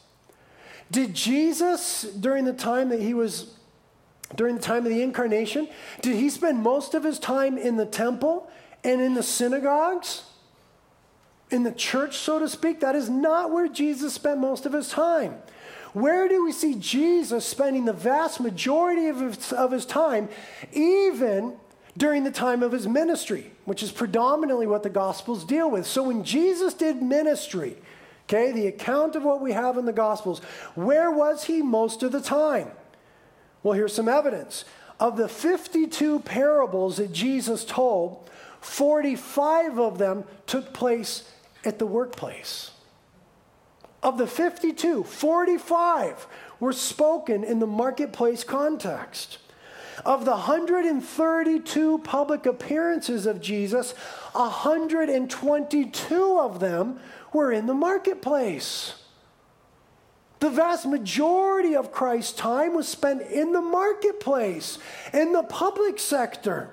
[0.91, 3.55] Did Jesus, during the time that he was,
[4.37, 5.69] during the time of the incarnation,
[6.01, 8.51] did he spend most of his time in the temple
[8.85, 10.25] and in the synagogues?
[11.51, 12.81] In the church, so to speak?
[12.81, 15.37] That is not where Jesus spent most of his time.
[15.93, 20.29] Where do we see Jesus spending the vast majority of his, of his time,
[20.73, 21.55] even
[21.97, 25.87] during the time of his ministry, which is predominantly what the Gospels deal with?
[25.87, 27.77] So when Jesus did ministry,
[28.29, 30.41] Okay, the account of what we have in the Gospels.
[30.75, 32.71] Where was he most of the time?
[33.63, 34.67] Well, here's some evidence.
[35.01, 38.29] Of the 52 parables that Jesus told,
[38.61, 41.33] 45 of them took place
[41.65, 42.73] at the workplace.
[44.03, 46.27] Of the 52, 45
[46.61, 49.39] were spoken in the marketplace context.
[50.05, 53.93] Of the 132 public appearances of Jesus,
[54.33, 57.01] 122 of them
[57.33, 58.95] were in the marketplace.
[60.41, 64.79] The vast majority of Christ's time was spent in the marketplace,
[65.13, 66.71] in the public sector.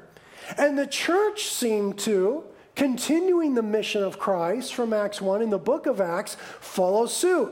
[0.57, 2.43] And the church seemed to,
[2.75, 7.51] continuing the mission of Christ from Acts 1 in the book of Acts, follow suit.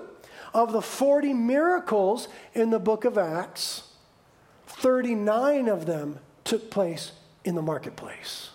[0.53, 3.89] Of the 40 miracles in the book of Acts,
[4.67, 7.13] 39 of them took place
[7.43, 8.49] in the marketplace.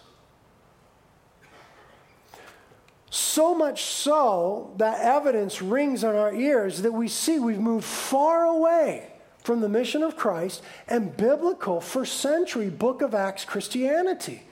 [3.11, 8.45] So much so that evidence rings on our ears that we see we've moved far
[8.45, 9.11] away
[9.43, 14.43] from the mission of Christ and biblical first century book of Acts Christianity.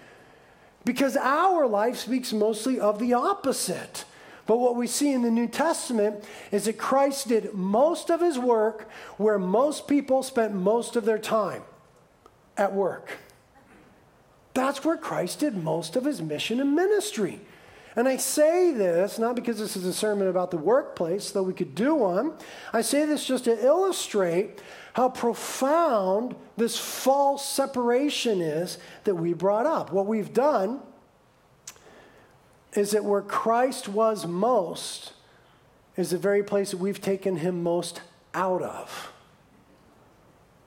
[0.86, 4.04] Because our life speaks mostly of the opposite.
[4.46, 8.38] But what we see in the New Testament is that Christ did most of his
[8.38, 11.62] work where most people spent most of their time
[12.56, 13.18] at work.
[14.54, 17.40] That's where Christ did most of his mission and ministry.
[17.96, 21.54] And I say this not because this is a sermon about the workplace, though we
[21.54, 22.34] could do one.
[22.72, 24.60] I say this just to illustrate
[24.92, 29.92] how profound this false separation is that we brought up.
[29.92, 30.80] What we've done
[32.74, 35.14] is that where Christ was most
[35.96, 38.02] is the very place that we've taken him most
[38.34, 39.12] out of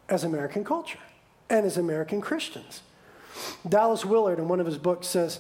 [0.10, 0.98] as American culture
[1.50, 2.82] and as American Christians.
[3.68, 5.39] Dallas Willard, in one of his books, says,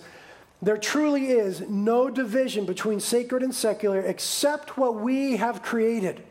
[0.61, 6.23] there truly is no division between sacred and secular except what we have created.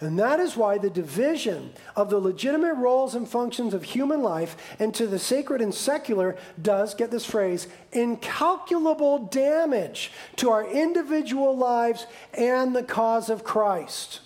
[0.00, 4.56] And that is why the division of the legitimate roles and functions of human life
[4.78, 12.06] into the sacred and secular does, get this phrase, incalculable damage to our individual lives
[12.34, 14.20] and the cause of Christ.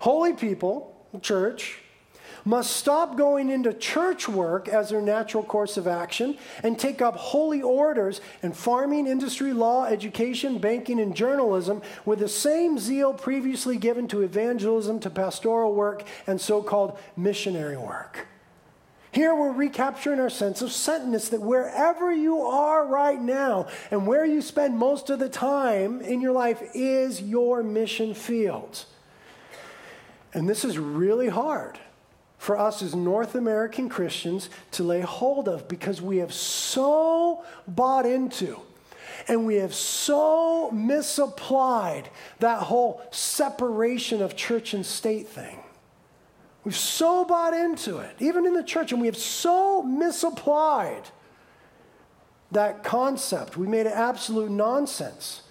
[0.00, 1.78] Holy people, church,
[2.48, 7.14] must stop going into church work as their natural course of action and take up
[7.14, 13.76] holy orders in farming, industry, law, education, banking, and journalism with the same zeal previously
[13.76, 18.26] given to evangelism, to pastoral work, and so called missionary work.
[19.12, 24.24] Here we're recapturing our sense of sentence that wherever you are right now and where
[24.24, 28.86] you spend most of the time in your life is your mission field.
[30.32, 31.78] And this is really hard
[32.38, 38.06] for us as North American Christians to lay hold of because we have so bought
[38.06, 38.60] into
[39.26, 45.58] and we have so misapplied that whole separation of church and state thing.
[46.64, 51.02] We've so bought into it, even in the church, and we have so misapplied
[52.52, 53.56] that concept.
[53.56, 55.42] We made it absolute nonsense.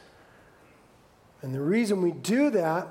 [1.41, 2.87] And the reason we do that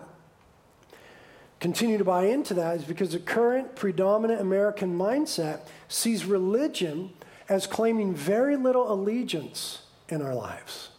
[1.60, 7.10] continue to buy into that is because the current predominant American mindset sees religion
[7.48, 10.90] as claiming very little allegiance in our lives.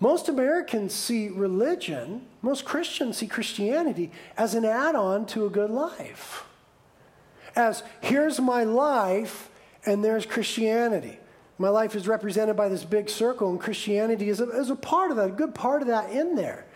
[0.00, 5.70] Most Americans see religion, most Christians see Christianity as an add on to a good
[5.70, 6.44] life.
[7.56, 9.50] As here's my life,
[9.88, 11.18] and there's Christianity.
[11.56, 15.10] My life is represented by this big circle, and Christianity is a, is a part
[15.10, 16.66] of that, a good part of that in there.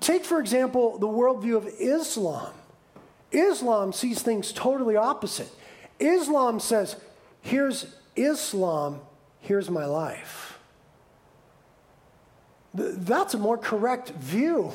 [0.00, 2.52] Take, for example, the worldview of Islam.
[3.32, 5.48] Islam sees things totally opposite.
[5.98, 6.96] Islam says,
[7.40, 9.00] here's Islam,
[9.40, 10.58] here's my life.
[12.74, 14.72] That's a more correct view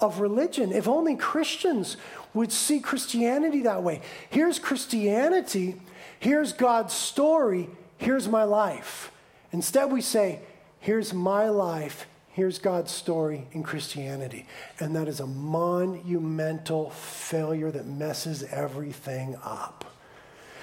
[0.00, 0.72] of religion.
[0.72, 1.96] If only Christians
[2.34, 4.00] would see Christianity that way.
[4.30, 5.76] Here's Christianity,
[6.20, 9.10] here's God's story, here's my life.
[9.50, 10.40] Instead, we say,
[10.78, 12.06] here's my life,
[12.38, 14.46] here's God's story in Christianity.
[14.78, 19.84] And that is a monumental failure that messes everything up.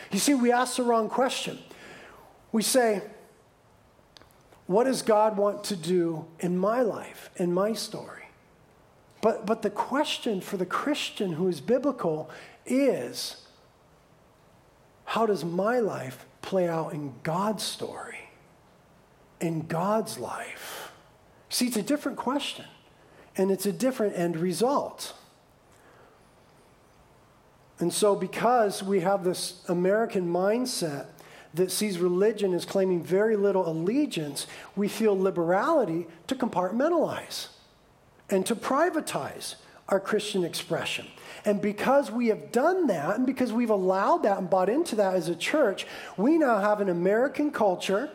[0.09, 1.59] You see, we ask the wrong question.
[2.53, 3.01] We say,
[4.67, 8.29] What does God want to do in my life, in my story?
[9.21, 12.29] But, but the question for the Christian who is biblical
[12.65, 13.45] is
[15.03, 18.29] how does my life play out in God's story,
[19.41, 20.84] in God's life?
[21.55, 22.65] See, it's a different question,
[23.37, 25.13] and it's a different end result.
[27.79, 31.05] And so, because we have this American mindset
[31.53, 37.47] that sees religion as claiming very little allegiance, we feel liberality to compartmentalize
[38.29, 39.55] and to privatize
[39.87, 41.07] our Christian expression.
[41.45, 45.13] And because we have done that, and because we've allowed that and bought into that
[45.13, 45.87] as a church,
[46.17, 48.11] we now have an American culture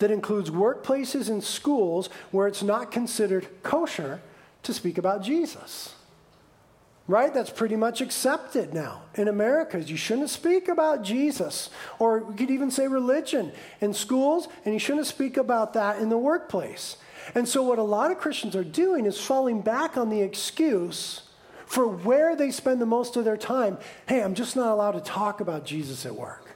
[0.00, 4.20] that includes workplaces and schools where it's not considered kosher
[4.64, 5.94] to speak about Jesus.
[7.06, 7.32] Right?
[7.32, 9.80] That's pretty much accepted now in America.
[9.80, 11.70] You shouldn't speak about Jesus.
[11.98, 16.08] Or we could even say religion in schools, and you shouldn't speak about that in
[16.08, 16.96] the workplace.
[17.34, 21.22] And so, what a lot of Christians are doing is falling back on the excuse
[21.66, 23.78] for where they spend the most of their time.
[24.06, 26.49] Hey, I'm just not allowed to talk about Jesus at work.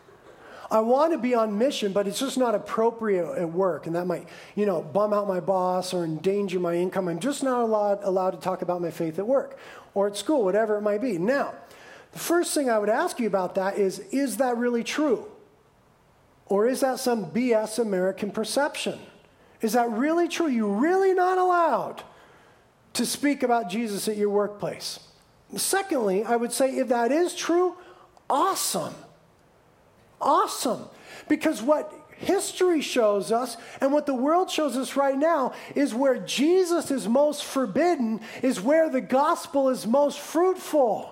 [0.71, 4.07] I want to be on mission, but it's just not appropriate at work, and that
[4.07, 7.09] might, you know, bum out my boss or endanger my income.
[7.09, 9.59] I'm just not allowed, allowed to talk about my faith at work
[9.95, 11.19] or at school, whatever it might be.
[11.19, 11.55] Now,
[12.13, 15.27] the first thing I would ask you about that is is that really true?
[16.47, 18.99] Or is that some BS American perception?
[19.61, 20.47] Is that really true?
[20.47, 22.03] You're really not allowed
[22.95, 25.01] to speak about Jesus at your workplace.
[25.57, 27.77] Secondly, I would say if that is true,
[28.29, 28.95] awesome.
[30.25, 30.89] Awesome.
[31.29, 36.19] Because what history shows us and what the world shows us right now is where
[36.19, 41.11] Jesus is most forbidden, is where the gospel is most fruitful.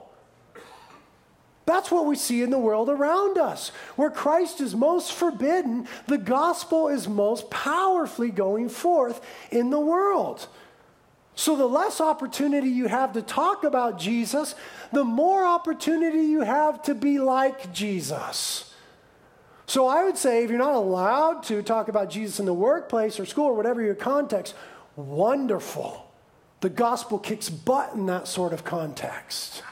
[1.67, 3.69] That's what we see in the world around us.
[3.97, 9.21] Where Christ is most forbidden, the gospel is most powerfully going forth
[9.51, 10.49] in the world.
[11.35, 14.55] So, the less opportunity you have to talk about Jesus,
[14.93, 18.72] the more opportunity you have to be like Jesus.
[19.73, 23.19] So, I would say if you're not allowed to talk about Jesus in the workplace
[23.19, 24.55] or school or whatever your context,
[24.97, 26.13] wonderful.
[26.61, 29.63] The gospel kicks butt in that sort of context.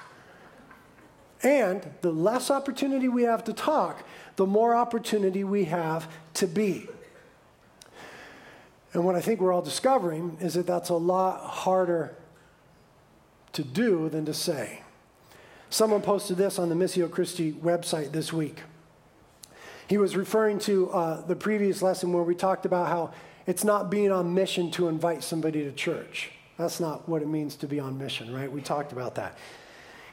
[1.43, 4.03] And the less opportunity we have to talk,
[4.37, 6.89] the more opportunity we have to be.
[8.95, 12.17] And what I think we're all discovering is that that's a lot harder
[13.53, 14.81] to do than to say.
[15.69, 18.63] Someone posted this on the Missio Christi website this week.
[19.91, 23.13] He was referring to uh, the previous lesson where we talked about how
[23.45, 26.31] it's not being on mission to invite somebody to church.
[26.57, 28.51] That's not what it means to be on mission, right?
[28.51, 29.37] We talked about that.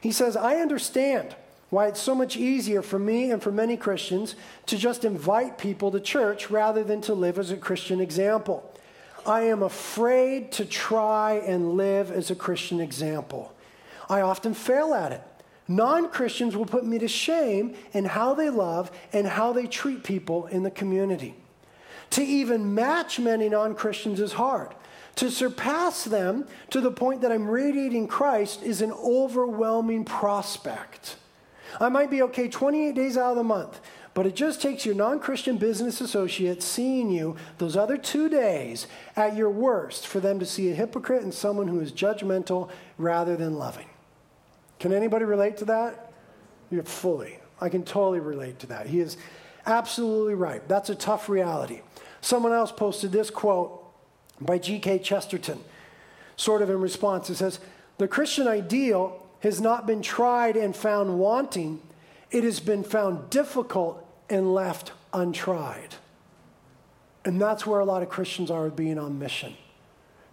[0.02, 1.36] He says, I understand
[1.70, 4.36] why it's so much easier for me and for many Christians
[4.66, 8.74] to just invite people to church rather than to live as a Christian example.
[9.28, 13.54] I am afraid to try and live as a Christian example.
[14.10, 15.22] I often fail at it.
[15.68, 20.04] Non Christians will put me to shame in how they love and how they treat
[20.04, 21.36] people in the community.
[22.12, 24.74] To even match many non Christians is hard.
[25.16, 31.18] To surpass them to the point that I'm radiating Christ is an overwhelming prospect.
[31.80, 33.82] I might be okay 28 days out of the month,
[34.14, 38.88] but it just takes your non Christian business associate seeing you those other two days
[39.16, 43.36] at your worst for them to see a hypocrite and someone who is judgmental rather
[43.36, 43.88] than loving.
[44.80, 46.12] Can anybody relate to that?
[46.70, 47.40] Yeah, fully.
[47.60, 48.88] I can totally relate to that.
[48.88, 49.18] He is
[49.66, 50.66] absolutely right.
[50.68, 51.82] That's a tough reality.
[52.22, 53.84] Someone else posted this quote
[54.40, 55.00] by G.K.
[55.00, 55.60] Chesterton,
[56.36, 57.30] sort of in response.
[57.30, 57.60] It says,
[57.98, 61.82] The Christian ideal has not been tried and found wanting,
[62.32, 65.96] it has been found difficult and left untried.
[67.24, 69.56] And that's where a lot of Christians are being on mission.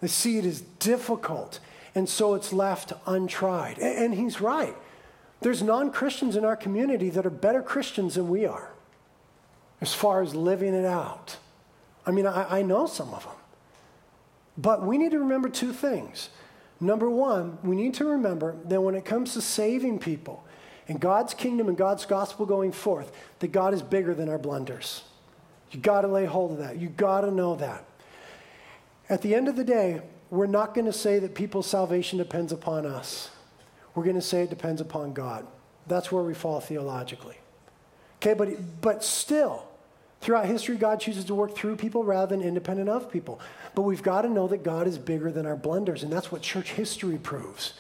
[0.01, 1.61] They see it as difficult,
[1.95, 3.78] and so it's left untried.
[3.78, 4.74] And, he's right.
[5.40, 8.70] There's non Christians in our community that are better Christians than we are
[9.80, 11.36] as far as living it out.
[12.07, 13.32] I mean, I, I know some of them.
[14.57, 16.30] But we need to remember two things.
[16.80, 20.45] Number one, we need to remember that when it comes to saving people
[20.88, 25.03] and God's kingdom and God's gospel going forth, that God is bigger than our blunders.
[25.70, 26.76] You got to lay hold of that.
[26.76, 27.84] You got to know that.
[29.09, 30.03] At the end of the day,
[30.35, 33.30] we're not going to say that people's salvation depends upon us.
[33.95, 35.47] We're going to say it depends upon God.
[35.87, 37.37] That's where we fall theologically.
[38.16, 39.66] Okay, but, but still,
[40.20, 43.41] throughout history, God chooses to work through people rather than independent of people.
[43.74, 46.43] But we've got to know that God is bigger than our blunders, and that's what
[46.43, 47.74] church history proves.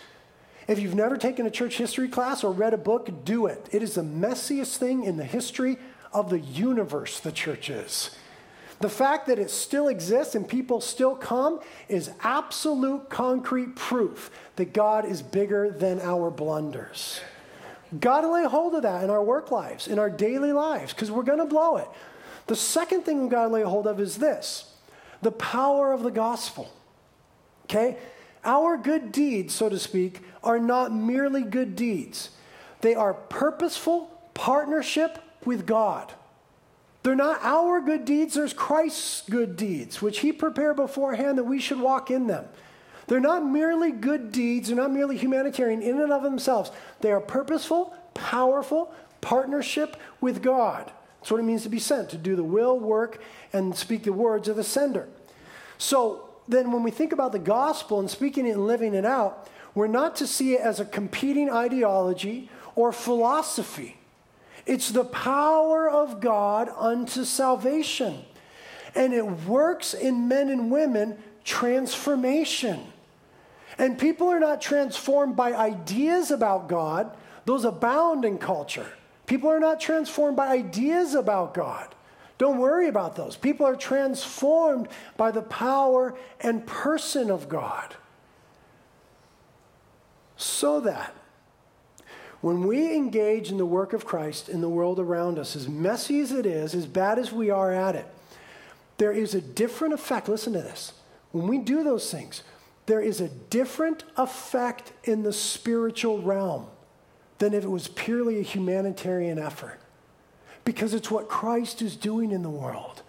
[0.68, 3.68] If you've never taken a church history class or read a book, do it.
[3.72, 5.78] It is the messiest thing in the history
[6.12, 8.10] of the universe, the church is.
[8.80, 14.72] The fact that it still exists and people still come is absolute concrete proof that
[14.72, 17.20] God is bigger than our blunders.
[18.00, 21.10] Got to lay hold of that in our work lives, in our daily lives, because
[21.10, 21.88] we're going to blow it.
[22.46, 24.72] The second thing we've got to lay hold of is this
[25.22, 26.70] the power of the gospel.
[27.64, 27.96] Okay?
[28.44, 32.30] Our good deeds, so to speak, are not merely good deeds,
[32.80, 36.12] they are purposeful partnership with God.
[37.04, 41.60] They're not our good deeds, there's Christ's good deeds, which He prepared beforehand that we
[41.60, 42.46] should walk in them.
[43.06, 46.70] They're not merely good deeds, they're not merely humanitarian in and of themselves.
[47.00, 50.90] They are purposeful, powerful partnership with God.
[51.20, 54.12] That's what it means to be sent, to do the will, work, and speak the
[54.12, 55.06] words of the sender.
[55.76, 59.50] So then, when we think about the gospel and speaking it and living it out,
[59.74, 63.98] we're not to see it as a competing ideology or philosophy.
[64.66, 68.22] It's the power of God unto salvation.
[68.94, 72.80] And it works in men and women transformation.
[73.76, 78.90] And people are not transformed by ideas about God, those abound in culture.
[79.26, 81.94] People are not transformed by ideas about God.
[82.38, 83.36] Don't worry about those.
[83.36, 87.94] People are transformed by the power and person of God.
[90.36, 91.14] So that
[92.44, 96.20] when we engage in the work of Christ in the world around us, as messy
[96.20, 98.06] as it is, as bad as we are at it,
[98.98, 100.28] there is a different effect.
[100.28, 100.92] Listen to this.
[101.32, 102.42] When we do those things,
[102.84, 106.66] there is a different effect in the spiritual realm
[107.38, 109.80] than if it was purely a humanitarian effort.
[110.66, 113.00] Because it's what Christ is doing in the world.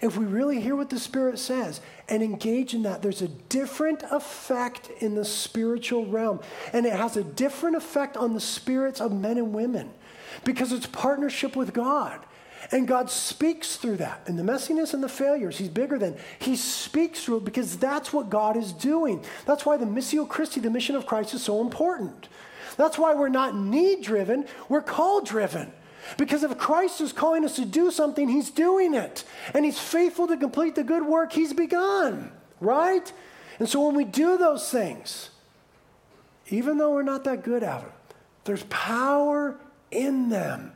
[0.00, 4.02] If we really hear what the Spirit says and engage in that, there's a different
[4.10, 6.40] effect in the spiritual realm.
[6.72, 9.90] And it has a different effect on the spirits of men and women
[10.44, 12.20] because it's partnership with God.
[12.72, 14.22] And God speaks through that.
[14.26, 16.16] And the messiness and the failures, He's bigger than.
[16.38, 19.24] He speaks through it because that's what God is doing.
[19.46, 22.28] That's why the Missio Christi, the mission of Christ, is so important.
[22.76, 25.72] That's why we're not need driven, we're call driven.
[26.16, 29.24] Because if Christ is calling us to do something, He's doing it.
[29.54, 33.12] And He's faithful to complete the good work He's begun, right?
[33.58, 35.30] And so when we do those things,
[36.48, 37.92] even though we're not that good at it,
[38.44, 39.56] there's power
[39.90, 40.72] in them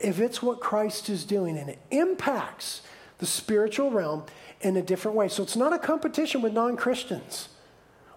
[0.00, 2.82] if it's what Christ is doing and it impacts
[3.18, 4.24] the spiritual realm
[4.60, 5.28] in a different way.
[5.28, 7.48] So it's not a competition with non Christians.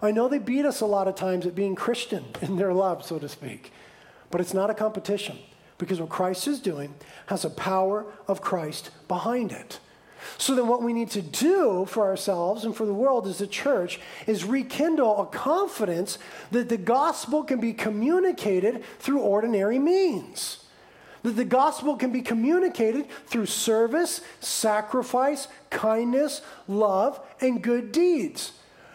[0.02, 3.04] I know they beat us a lot of times at being Christian in their love,
[3.04, 3.72] so to speak,
[4.30, 5.38] but it's not a competition
[5.78, 6.94] because what Christ is doing
[7.26, 9.78] has a power of Christ behind it.
[10.36, 13.46] So then, what we need to do for ourselves and for the world as a
[13.46, 16.18] church is rekindle a confidence
[16.50, 20.64] that the gospel can be communicated through ordinary means.
[21.22, 28.52] That the gospel can be communicated through service, sacrifice, kindness, love, and good deeds.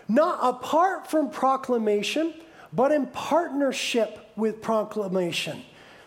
[0.08, 2.34] Not apart from proclamation,
[2.72, 5.64] but in partnership with proclamation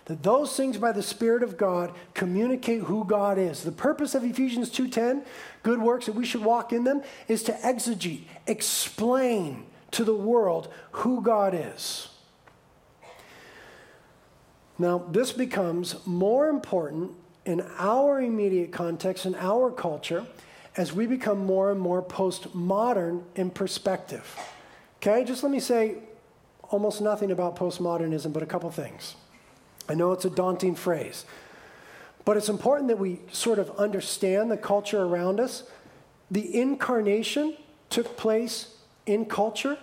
[0.07, 3.63] that those things by the spirit of god communicate who god is.
[3.63, 5.25] The purpose of ephesians 2.10
[5.63, 10.73] good works that we should walk in them is to exegete explain to the world
[10.93, 12.09] who god is.
[14.79, 17.13] Now this becomes more important
[17.45, 20.25] in our immediate context in our culture
[20.77, 24.39] as we become more and more postmodern in perspective.
[24.99, 25.97] Okay just let me say
[26.71, 29.17] almost nothing about postmodernism but a couple things
[29.89, 31.25] I know it's a daunting phrase,
[32.25, 35.63] but it's important that we sort of understand the culture around us.
[36.31, 37.57] The incarnation
[37.89, 38.75] took place
[39.07, 39.79] in culture,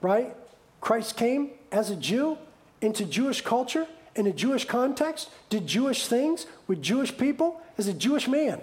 [0.00, 0.34] right?
[0.80, 2.38] Christ came as a Jew
[2.80, 3.86] into Jewish culture,
[4.16, 8.60] in a Jewish context, did Jewish things with Jewish people as a Jewish man.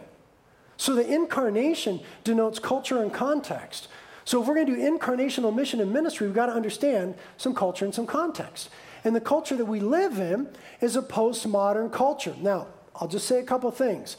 [0.78, 3.88] So the incarnation denotes culture and context.
[4.26, 7.56] So if we're going to do incarnational mission and ministry, we've got to understand some
[7.56, 8.70] culture and some context.
[9.08, 10.50] And the culture that we live in
[10.82, 12.36] is a postmodern culture.
[12.42, 14.18] Now, I'll just say a couple things.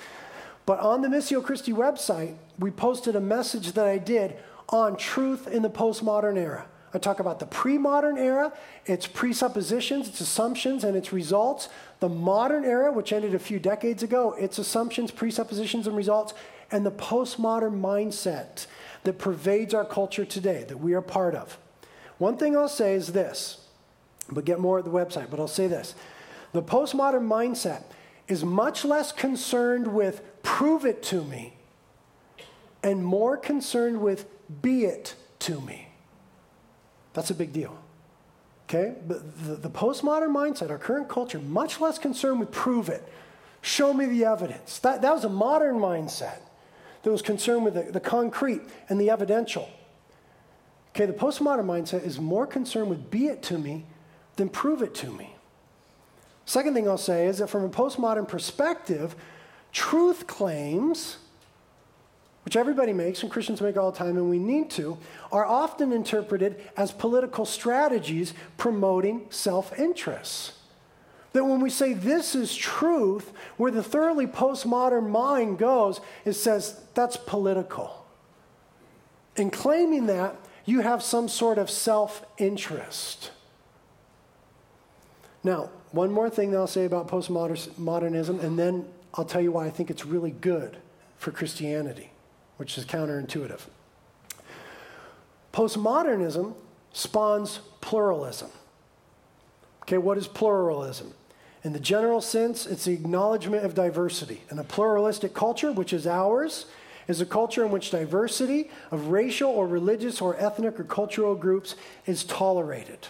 [0.64, 4.36] But on the Missio Christi website, we posted a message that I did
[4.70, 6.64] on truth in the postmodern era.
[6.94, 8.50] I talk about the pre modern era,
[8.86, 11.68] its presuppositions, its assumptions, and its results.
[12.00, 16.32] The modern era, which ended a few decades ago, its assumptions, presuppositions, and results.
[16.70, 18.66] And the postmodern mindset
[19.04, 21.58] that pervades our culture today, that we are part of.
[22.16, 23.67] One thing I'll say is this,
[24.30, 25.94] but get more at the website, but I'll say this.
[26.52, 27.82] The postmodern mindset
[28.26, 31.54] is much less concerned with prove it to me
[32.82, 34.26] and more concerned with
[34.62, 35.88] be it to me.
[37.12, 37.76] That's a big deal.
[38.68, 38.94] Okay?
[39.06, 43.10] But the, the postmodern mindset, our current culture, much less concerned with prove it.
[43.60, 44.78] Show me the evidence.
[44.80, 46.38] That, that was a modern mindset
[47.02, 49.68] that was concerned with the, the concrete and the evidential.
[50.90, 53.86] Okay, the postmodern mindset is more concerned with be it to me
[54.38, 55.34] than prove it to me.
[56.46, 59.14] Second thing I'll say is that from a postmodern perspective,
[59.70, 61.18] truth claims,
[62.46, 64.96] which everybody makes and Christians make all the time and we need to,
[65.30, 70.52] are often interpreted as political strategies promoting self interest.
[71.34, 76.80] That when we say this is truth, where the thoroughly postmodern mind goes, it says
[76.94, 78.06] that's political.
[79.36, 83.32] In claiming that, you have some sort of self interest.
[85.48, 88.84] Now, one more thing that I'll say about postmodernism, and then
[89.14, 90.76] I'll tell you why I think it's really good
[91.16, 92.10] for Christianity,
[92.58, 93.62] which is counterintuitive.
[95.54, 96.52] Postmodernism
[96.92, 98.50] spawns pluralism.
[99.84, 101.14] Okay, what is pluralism?
[101.64, 104.42] In the general sense, it's the acknowledgement of diversity.
[104.50, 106.66] And a pluralistic culture, which is ours,
[107.06, 111.74] is a culture in which diversity of racial or religious or ethnic or cultural groups
[112.04, 113.08] is tolerated.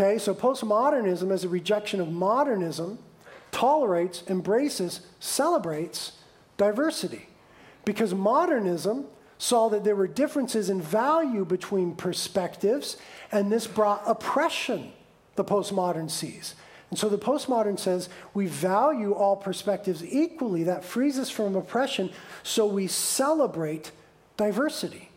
[0.00, 3.00] Okay, so postmodernism, as a rejection of modernism,
[3.50, 6.12] tolerates, embraces, celebrates
[6.56, 7.28] diversity.
[7.84, 9.06] Because modernism
[9.38, 12.96] saw that there were differences in value between perspectives,
[13.32, 14.92] and this brought oppression,
[15.34, 16.54] the postmodern sees.
[16.90, 20.62] And so the postmodern says we value all perspectives equally.
[20.62, 22.10] That frees us from oppression,
[22.44, 23.90] so we celebrate
[24.36, 25.07] diversity.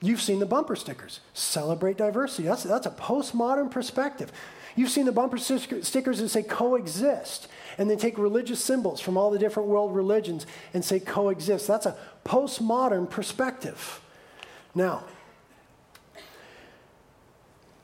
[0.00, 1.20] You've seen the bumper stickers.
[1.34, 2.44] Celebrate diversity.
[2.44, 4.30] That's, that's a postmodern perspective.
[4.76, 9.30] You've seen the bumper stickers that say coexist, and they take religious symbols from all
[9.30, 11.66] the different world religions and say coexist.
[11.66, 14.00] That's a postmodern perspective.
[14.74, 15.04] Now,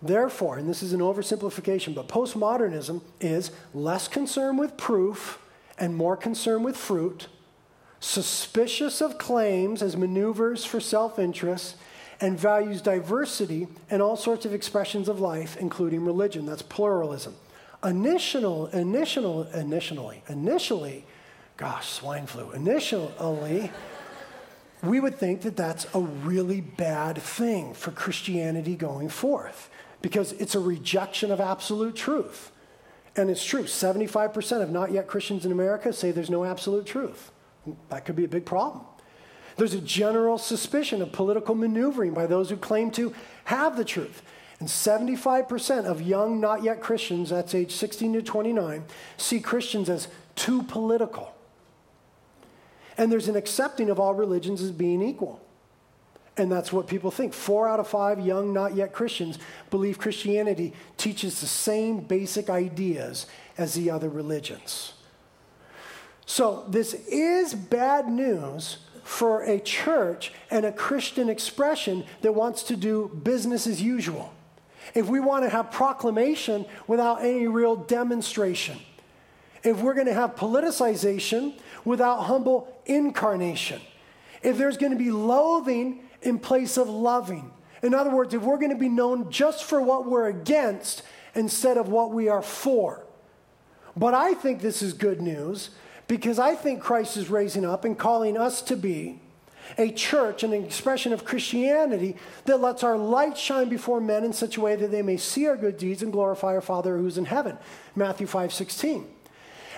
[0.04, 5.40] Therefore, and this is an oversimplification, but postmodernism is less concerned with proof
[5.78, 7.28] and more concerned with fruit,
[8.00, 11.76] suspicious of claims as maneuvers for self interest,
[12.20, 16.46] and values diversity and all sorts of expressions of life, including religion.
[16.46, 17.34] That's pluralism.
[17.82, 21.04] Initial, initial, initially, initially,
[21.56, 22.50] gosh, swine flu.
[22.52, 23.70] Initially,
[24.82, 29.70] we would think that that's a really bad thing for Christianity going forth
[30.02, 32.50] because it's a rejection of absolute truth.
[33.16, 37.30] And it's true 75% of not yet Christians in America say there's no absolute truth.
[37.88, 38.84] That could be a big problem.
[39.57, 44.22] There's a general suspicion of political maneuvering by those who claim to have the truth.
[44.61, 48.84] And 75% of young, not yet Christians, that's age 16 to 29,
[49.16, 51.34] see Christians as too political.
[52.96, 55.40] And there's an accepting of all religions as being equal.
[56.36, 57.32] And that's what people think.
[57.32, 59.38] Four out of five young, not yet Christians
[59.70, 63.26] believe Christianity teaches the same basic ideas
[63.57, 64.94] as the other religions.
[66.26, 72.76] So, this is bad news for a church and a Christian expression that wants to
[72.76, 74.32] do business as usual.
[74.94, 78.78] If we want to have proclamation without any real demonstration,
[79.62, 83.80] if we're going to have politicization without humble incarnation,
[84.42, 87.50] if there's going to be loathing in place of loving.
[87.82, 91.02] In other words, if we're going to be known just for what we're against
[91.34, 93.05] instead of what we are for.
[93.96, 95.70] But I think this is good news
[96.09, 99.20] because I think Christ is raising up and calling us to be
[99.78, 104.57] a church an expression of Christianity that lets our light shine before men in such
[104.57, 107.24] a way that they may see our good deeds and glorify our Father who's in
[107.24, 107.57] heaven.
[107.96, 109.07] Matthew 5 16.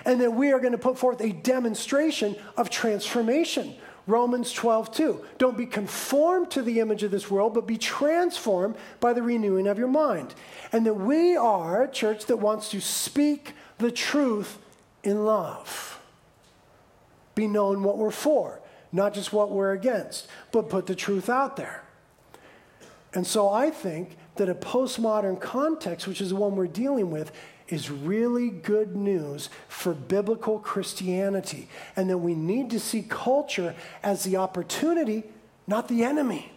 [0.05, 3.75] And that we are going to put forth a demonstration of transformation
[4.07, 5.25] Romans 12, 2.
[5.37, 9.67] Don't be conformed to the image of this world, but be transformed by the renewing
[9.67, 10.33] of your mind.
[10.71, 14.57] And that we are a church that wants to speak the truth
[15.03, 15.96] in love.
[17.37, 18.59] Be known what we're for,
[18.91, 21.83] not just what we're against, but put the truth out there.
[23.13, 27.31] And so I think that a postmodern context, which is the one we're dealing with,
[27.67, 34.23] is really good news for biblical Christianity, and that we need to see culture as
[34.23, 35.23] the opportunity,
[35.67, 36.51] not the enemy.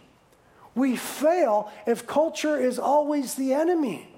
[0.73, 4.09] We fail if culture is always the enemy.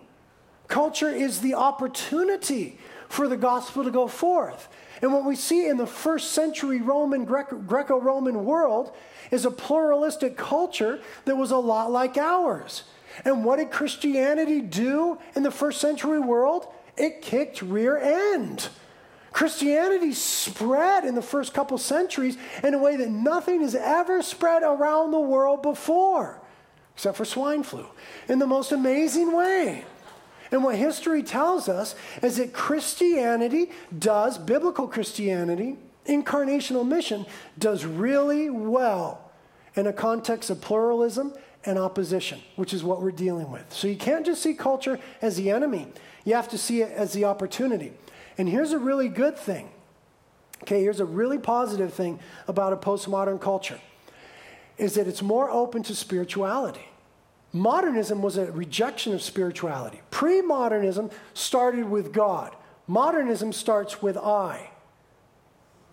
[0.70, 2.78] Culture is the opportunity
[3.10, 4.70] for the gospel to go forth.
[5.04, 8.96] And what we see in the first century Roman, Greco Roman world
[9.32, 12.84] is a pluralistic culture that was a lot like ours.
[13.26, 16.68] And what did Christianity do in the first century world?
[16.96, 18.70] It kicked rear end.
[19.34, 24.64] Christianity spread in the first couple centuries in a way that nothing has ever spread
[24.64, 26.40] around the world before,
[26.96, 27.88] except for swine flu,
[28.30, 29.84] in the most amazing way.
[30.54, 37.26] And what history tells us is that Christianity does, biblical Christianity, incarnational mission,
[37.58, 39.32] does really well
[39.76, 41.34] in a context of pluralism
[41.66, 43.74] and opposition, which is what we're dealing with.
[43.74, 45.88] So you can't just see culture as the enemy,
[46.24, 47.92] you have to see it as the opportunity.
[48.38, 49.72] And here's a really good thing.
[50.62, 53.80] Okay, here's a really positive thing about a postmodern culture
[54.78, 56.86] is that it's more open to spirituality.
[57.54, 60.02] Modernism was a rejection of spirituality.
[60.10, 62.56] Pre modernism started with God,
[62.88, 64.72] modernism starts with I.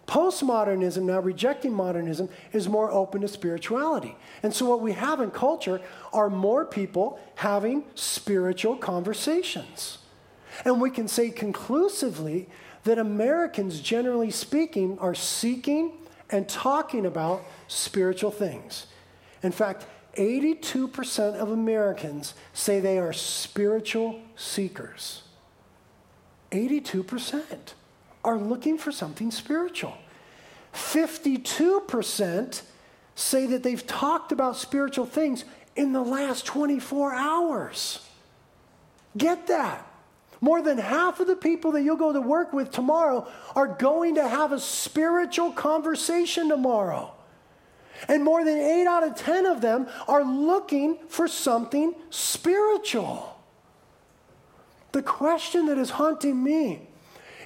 [0.07, 4.17] Postmodernism, now rejecting modernism, is more open to spirituality.
[4.43, 5.81] And so, what we have in culture
[6.13, 9.99] are more people having spiritual conversations.
[10.65, 12.49] And we can say conclusively
[12.85, 15.93] that Americans, generally speaking, are seeking
[16.31, 18.87] and talking about spiritual things.
[19.43, 19.87] In fact,
[20.17, 25.23] 82% of Americans say they are spiritual seekers.
[26.51, 27.75] 82%
[28.25, 29.97] are looking for something spiritual.
[30.75, 32.63] 52%
[33.15, 35.45] say that they've talked about spiritual things
[35.77, 38.07] in the last 24 hours.
[39.17, 39.87] Get that.
[40.41, 44.15] More than half of the people that you'll go to work with tomorrow are going
[44.15, 47.13] to have a spiritual conversation tomorrow.
[48.09, 53.39] And more than eight out of 10 of them are looking for something spiritual.
[54.93, 56.89] The question that is haunting me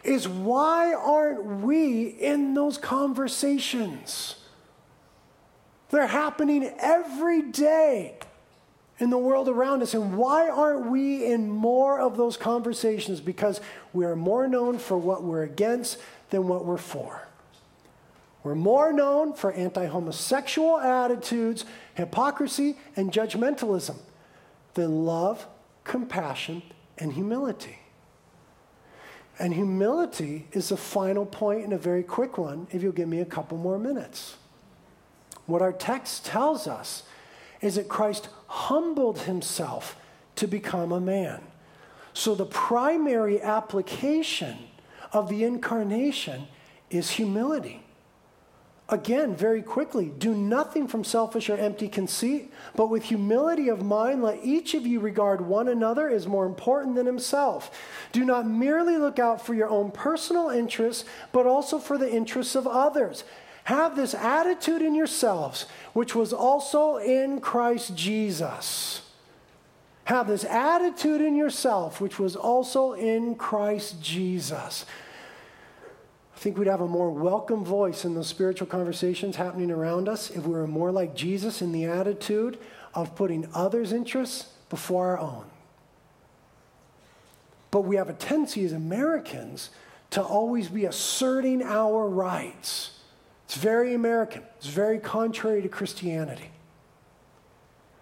[0.03, 4.37] is why aren't we in those conversations?
[5.91, 8.19] They're happening every day
[8.99, 9.95] in the world around us.
[9.95, 13.21] And why aren't we in more of those conversations?
[13.21, 13.61] Because
[13.93, 15.99] we are more known for what we're against
[16.31, 17.24] than what we're for.
[18.45, 21.65] We're more known for anti homosexual attitudes,
[21.95, 23.97] hypocrisy, and judgmentalism
[24.75, 25.47] than love,
[25.83, 26.63] compassion,
[26.99, 27.79] and humility.
[29.39, 33.21] And humility is the final point and a very quick one, if you'll give me
[33.21, 34.37] a couple more minutes.
[35.47, 37.03] What our text tells us
[37.61, 39.97] is that Christ humbled himself
[40.37, 41.43] to become a man.
[42.13, 44.57] So the primary application
[45.13, 46.47] of the incarnation
[46.91, 47.84] is humility.
[48.91, 54.23] Again, very quickly, do nothing from selfish or empty conceit, but with humility of mind,
[54.23, 57.71] let each of you regard one another as more important than himself.
[58.13, 62.55] Do not merely look out for your own personal interests, but also for the interests
[62.55, 63.25] of others.
[63.65, 65.65] Have this attitude in yourselves,
[65.95, 69.01] which was also in Christ Jesus.
[70.05, 74.85] Have this attitude in yourself, which was also in Christ Jesus.
[76.45, 80.45] Think we'd have a more welcome voice in those spiritual conversations happening around us if
[80.45, 82.59] we were more like Jesus in the attitude
[82.93, 85.47] of putting others' interests before our own.
[87.71, 89.71] But we have a tendency as Americans
[90.11, 93.01] to always be asserting our rights
[93.47, 96.51] it's very American, it's very contrary to Christianity.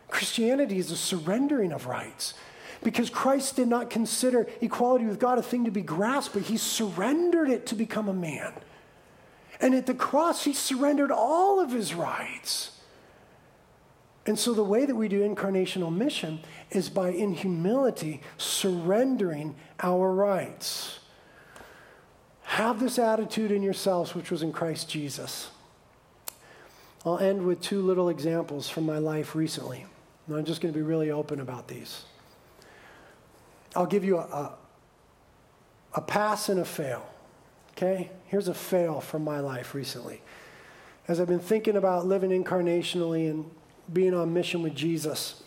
[0.08, 2.34] Christianity is a surrendering of rights
[2.82, 6.56] because Christ did not consider equality with God a thing to be grasped, but he
[6.56, 8.52] surrendered it to become a man.
[9.60, 12.80] And at the cross, he surrendered all of his rights.
[14.26, 20.12] And so, the way that we do incarnational mission is by, in humility, surrendering our
[20.12, 21.00] rights.
[22.42, 25.50] Have this attitude in yourselves, which was in Christ Jesus.
[27.04, 29.86] I'll end with two little examples from my life recently.
[30.26, 32.04] And I'm just going to be really open about these.
[33.74, 34.54] I'll give you a, a,
[35.94, 37.06] a pass and a fail.
[37.72, 38.10] Okay?
[38.26, 40.22] Here's a fail from my life recently.
[41.08, 43.50] As I've been thinking about living incarnationally and
[43.92, 45.42] being on mission with Jesus,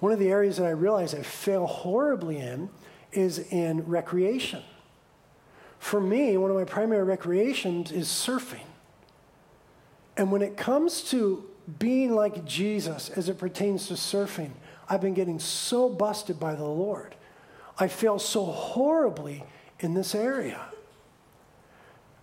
[0.00, 2.70] one of the areas that I realize I fail horribly in
[3.12, 4.62] is in recreation.
[5.78, 8.66] For me, one of my primary recreations is surfing.
[10.16, 11.44] And when it comes to
[11.78, 14.50] being like Jesus as it pertains to surfing,
[14.88, 17.14] I've been getting so busted by the Lord.
[17.78, 19.44] I fail so horribly
[19.80, 20.60] in this area.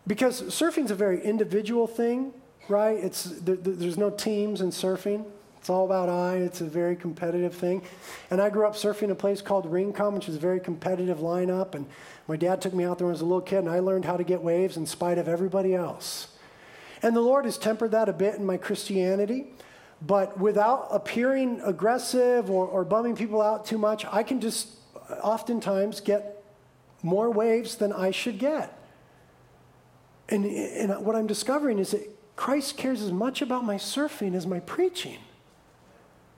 [0.08, 2.34] Because surfing's a very individual thing,
[2.68, 2.98] right?
[2.98, 5.26] It's, there, there's no teams in surfing.
[5.60, 6.36] It's all about I.
[6.36, 7.82] It's a very competitive thing.
[8.30, 11.20] And I grew up surfing in a place called Rincon, which is a very competitive
[11.20, 11.74] lineup.
[11.74, 11.88] And
[12.28, 14.06] my dad took me out there when I was a little kid, and I learned
[14.06, 16.28] how to get waves in spite of everybody else.
[17.02, 19.48] And the Lord has tempered that a bit in my Christianity.
[20.02, 24.70] But without appearing aggressive or, or bumming people out too much, I can just
[25.22, 26.44] oftentimes get
[27.02, 28.78] more waves than I should get.
[30.28, 34.46] And, and what I'm discovering is that Christ cares as much about my surfing as
[34.46, 35.20] my preaching.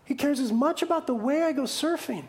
[0.06, 2.26] He cares as much about the way I go surfing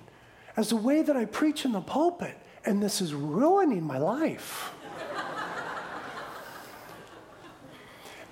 [0.56, 2.36] as the way that I preach in the pulpit.
[2.64, 4.72] And this is ruining my life.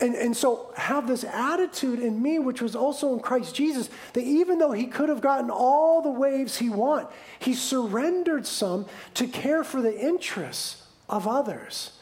[0.01, 4.24] And, and so have this attitude in me, which was also in Christ Jesus, that
[4.24, 9.26] even though he could have gotten all the waves he want, he surrendered some to
[9.26, 11.92] care for the interests of others.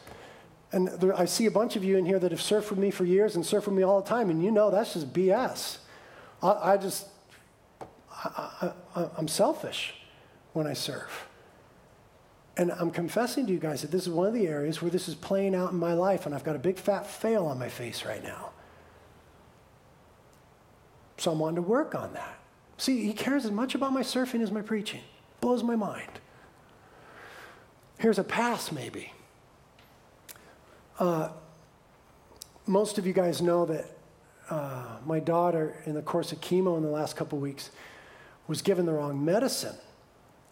[0.73, 2.91] And there, I see a bunch of you in here that have surfed with me
[2.91, 5.77] for years and surf with me all the time, and you know that's just BS.
[6.43, 7.07] I, I just,
[8.11, 8.73] I,
[9.17, 9.93] am selfish
[10.51, 11.29] when I surf.
[12.57, 15.09] And I'm confessing to you guys that this is one of the areas where this
[15.09, 17.67] is playing out in my life, and I've got a big fat fail on my
[17.67, 18.51] face right now.
[21.17, 22.39] So I'm wanting to work on that.
[22.77, 25.01] See, he cares as much about my surfing as my preaching.
[25.41, 26.19] Blows my mind.
[27.97, 29.11] Here's a pass, maybe.
[30.99, 31.29] Uh,
[32.67, 33.85] most of you guys know that
[34.49, 37.71] uh, my daughter, in the course of chemo in the last couple weeks,
[38.47, 39.75] was given the wrong medicine.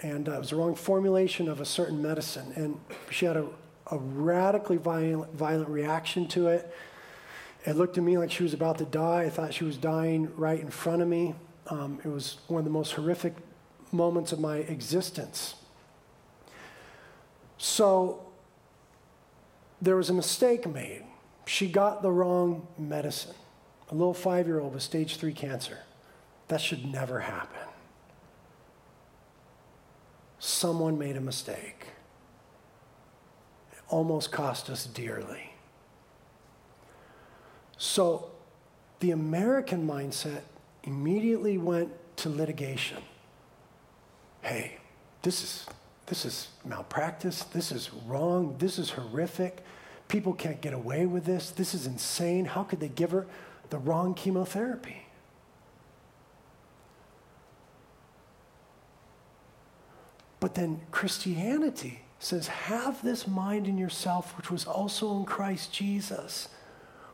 [0.02, 2.52] And uh, it was the wrong formulation of a certain medicine.
[2.56, 2.80] And
[3.10, 3.48] she had a,
[3.92, 6.74] a radically violent, violent reaction to it.
[7.66, 9.24] It looked to me like she was about to die.
[9.24, 11.36] I thought she was dying right in front of me.
[11.68, 13.34] Um, it was one of the most horrific
[13.92, 15.56] moments of my existence.
[17.58, 18.26] So
[19.82, 21.04] there was a mistake made.
[21.46, 23.36] She got the wrong medicine.
[23.90, 25.80] A little five year old with stage three cancer.
[26.50, 27.73] That should never happen
[30.44, 31.88] someone made a mistake.
[33.72, 35.54] It almost cost us dearly.
[37.78, 38.30] So
[39.00, 40.42] the American mindset
[40.84, 42.98] immediately went to litigation.
[44.42, 44.80] Hey,
[45.22, 45.66] this is
[46.08, 49.64] this is malpractice, this is wrong, this is horrific.
[50.10, 51.52] People can't get away with this.
[51.52, 52.44] This is insane.
[52.44, 53.26] How could they give her
[53.70, 55.03] the wrong chemotherapy?
[60.44, 66.50] But then Christianity says, Have this mind in yourself, which was also in Christ Jesus,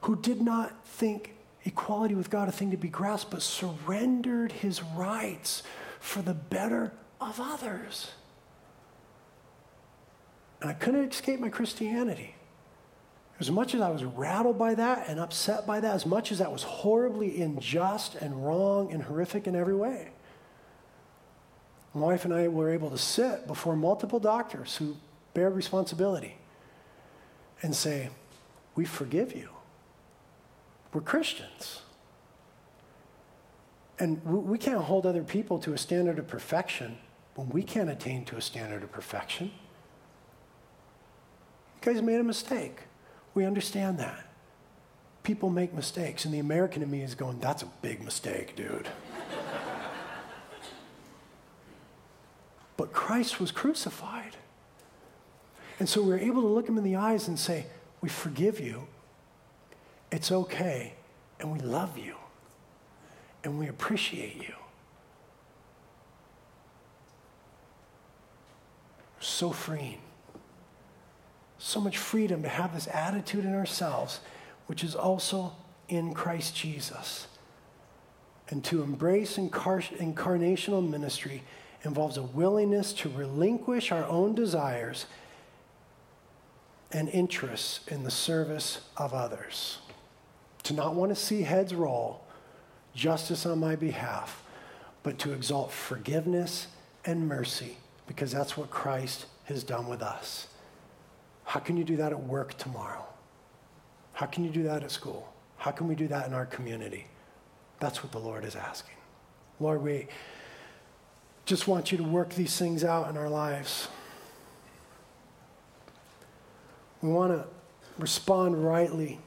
[0.01, 4.81] who did not think equality with God a thing to be grasped, but surrendered his
[4.81, 5.61] rights
[5.99, 8.13] for the better of others.
[10.61, 12.33] And I couldn't escape my Christianity.
[13.39, 16.39] As much as I was rattled by that and upset by that, as much as
[16.39, 20.13] that was horribly unjust and wrong and horrific in every way,
[21.93, 24.95] my wife and I were able to sit before multiple doctors who
[25.33, 26.35] bear responsibility
[27.61, 28.09] and say,
[28.75, 29.49] We forgive you.
[30.93, 31.81] We're Christians.
[33.99, 36.97] And we can't hold other people to a standard of perfection
[37.35, 39.51] when we can't attain to a standard of perfection.
[41.81, 42.81] You guys made a mistake.
[43.33, 44.25] We understand that.
[45.23, 48.87] People make mistakes, and the American in me is going, That's a big mistake, dude.
[52.79, 54.37] But Christ was crucified.
[55.79, 57.65] And so we're able to look him in the eyes and say,
[57.99, 58.87] We forgive you.
[60.13, 60.93] It's okay.
[61.41, 62.15] And we love you.
[63.43, 64.53] And we appreciate you.
[69.19, 69.99] So freeing.
[71.57, 74.21] So much freedom to have this attitude in ourselves,
[74.67, 75.51] which is also
[75.89, 77.27] in Christ Jesus.
[78.47, 81.43] And to embrace incar- incarnational ministry
[81.83, 85.05] involves a willingness to relinquish our own desires
[86.91, 89.79] and interests in the service of others.
[90.63, 92.23] To not want to see heads roll,
[92.93, 94.43] justice on my behalf,
[95.03, 96.67] but to exalt forgiveness
[97.05, 97.77] and mercy
[98.07, 100.47] because that's what Christ has done with us.
[101.45, 103.05] How can you do that at work tomorrow?
[104.13, 105.31] How can you do that at school?
[105.57, 107.05] How can we do that in our community?
[107.79, 108.95] That's what the Lord is asking.
[109.59, 110.07] Lord, we
[111.49, 113.87] just want you to work these things out in our lives.
[117.01, 117.47] We want to
[117.97, 119.17] respond rightly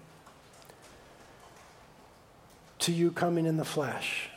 [2.79, 4.29] to you coming in the flesh.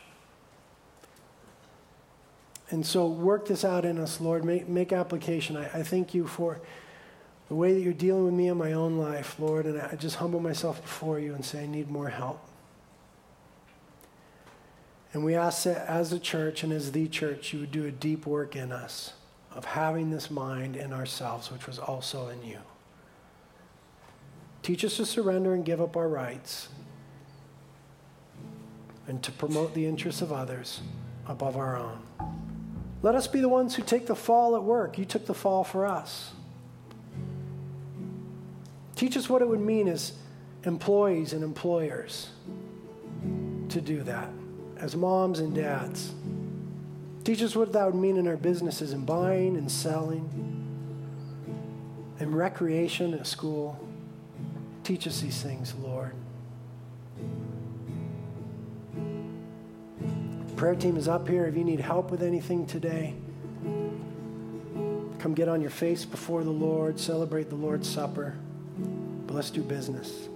[2.72, 4.44] And so work this out in us, Lord.
[4.44, 5.56] Make, make application.
[5.56, 6.60] I, I thank you for
[7.50, 9.68] the way that you're dealing with me in my own life, Lord.
[9.68, 12.42] And I just humble myself before you and say, I need more help.
[15.16, 17.92] And we ask that as a church and as the church, you would do a
[17.92, 19.14] deep work in us
[19.50, 22.58] of having this mind in ourselves, which was also in you.
[24.62, 26.68] Teach us to surrender and give up our rights
[29.08, 30.82] and to promote the interests of others
[31.28, 32.00] above our own.
[33.02, 34.98] Let us be the ones who take the fall at work.
[34.98, 36.34] You took the fall for us.
[38.98, 40.12] Teach us what it would mean as
[40.66, 42.32] employees and employers
[43.70, 44.30] to do that,
[44.86, 46.14] as moms and dads.
[47.24, 50.30] Teach us what that would mean in our businesses, and buying and selling,
[52.20, 53.80] and recreation at school.
[54.84, 56.14] Teach us these things, Lord.
[60.56, 61.48] Prayer team is up here.
[61.48, 63.16] If you need help with anything today,
[65.18, 68.36] come get on your face before the Lord, celebrate the Lord's Supper.
[69.26, 70.30] But let's do business.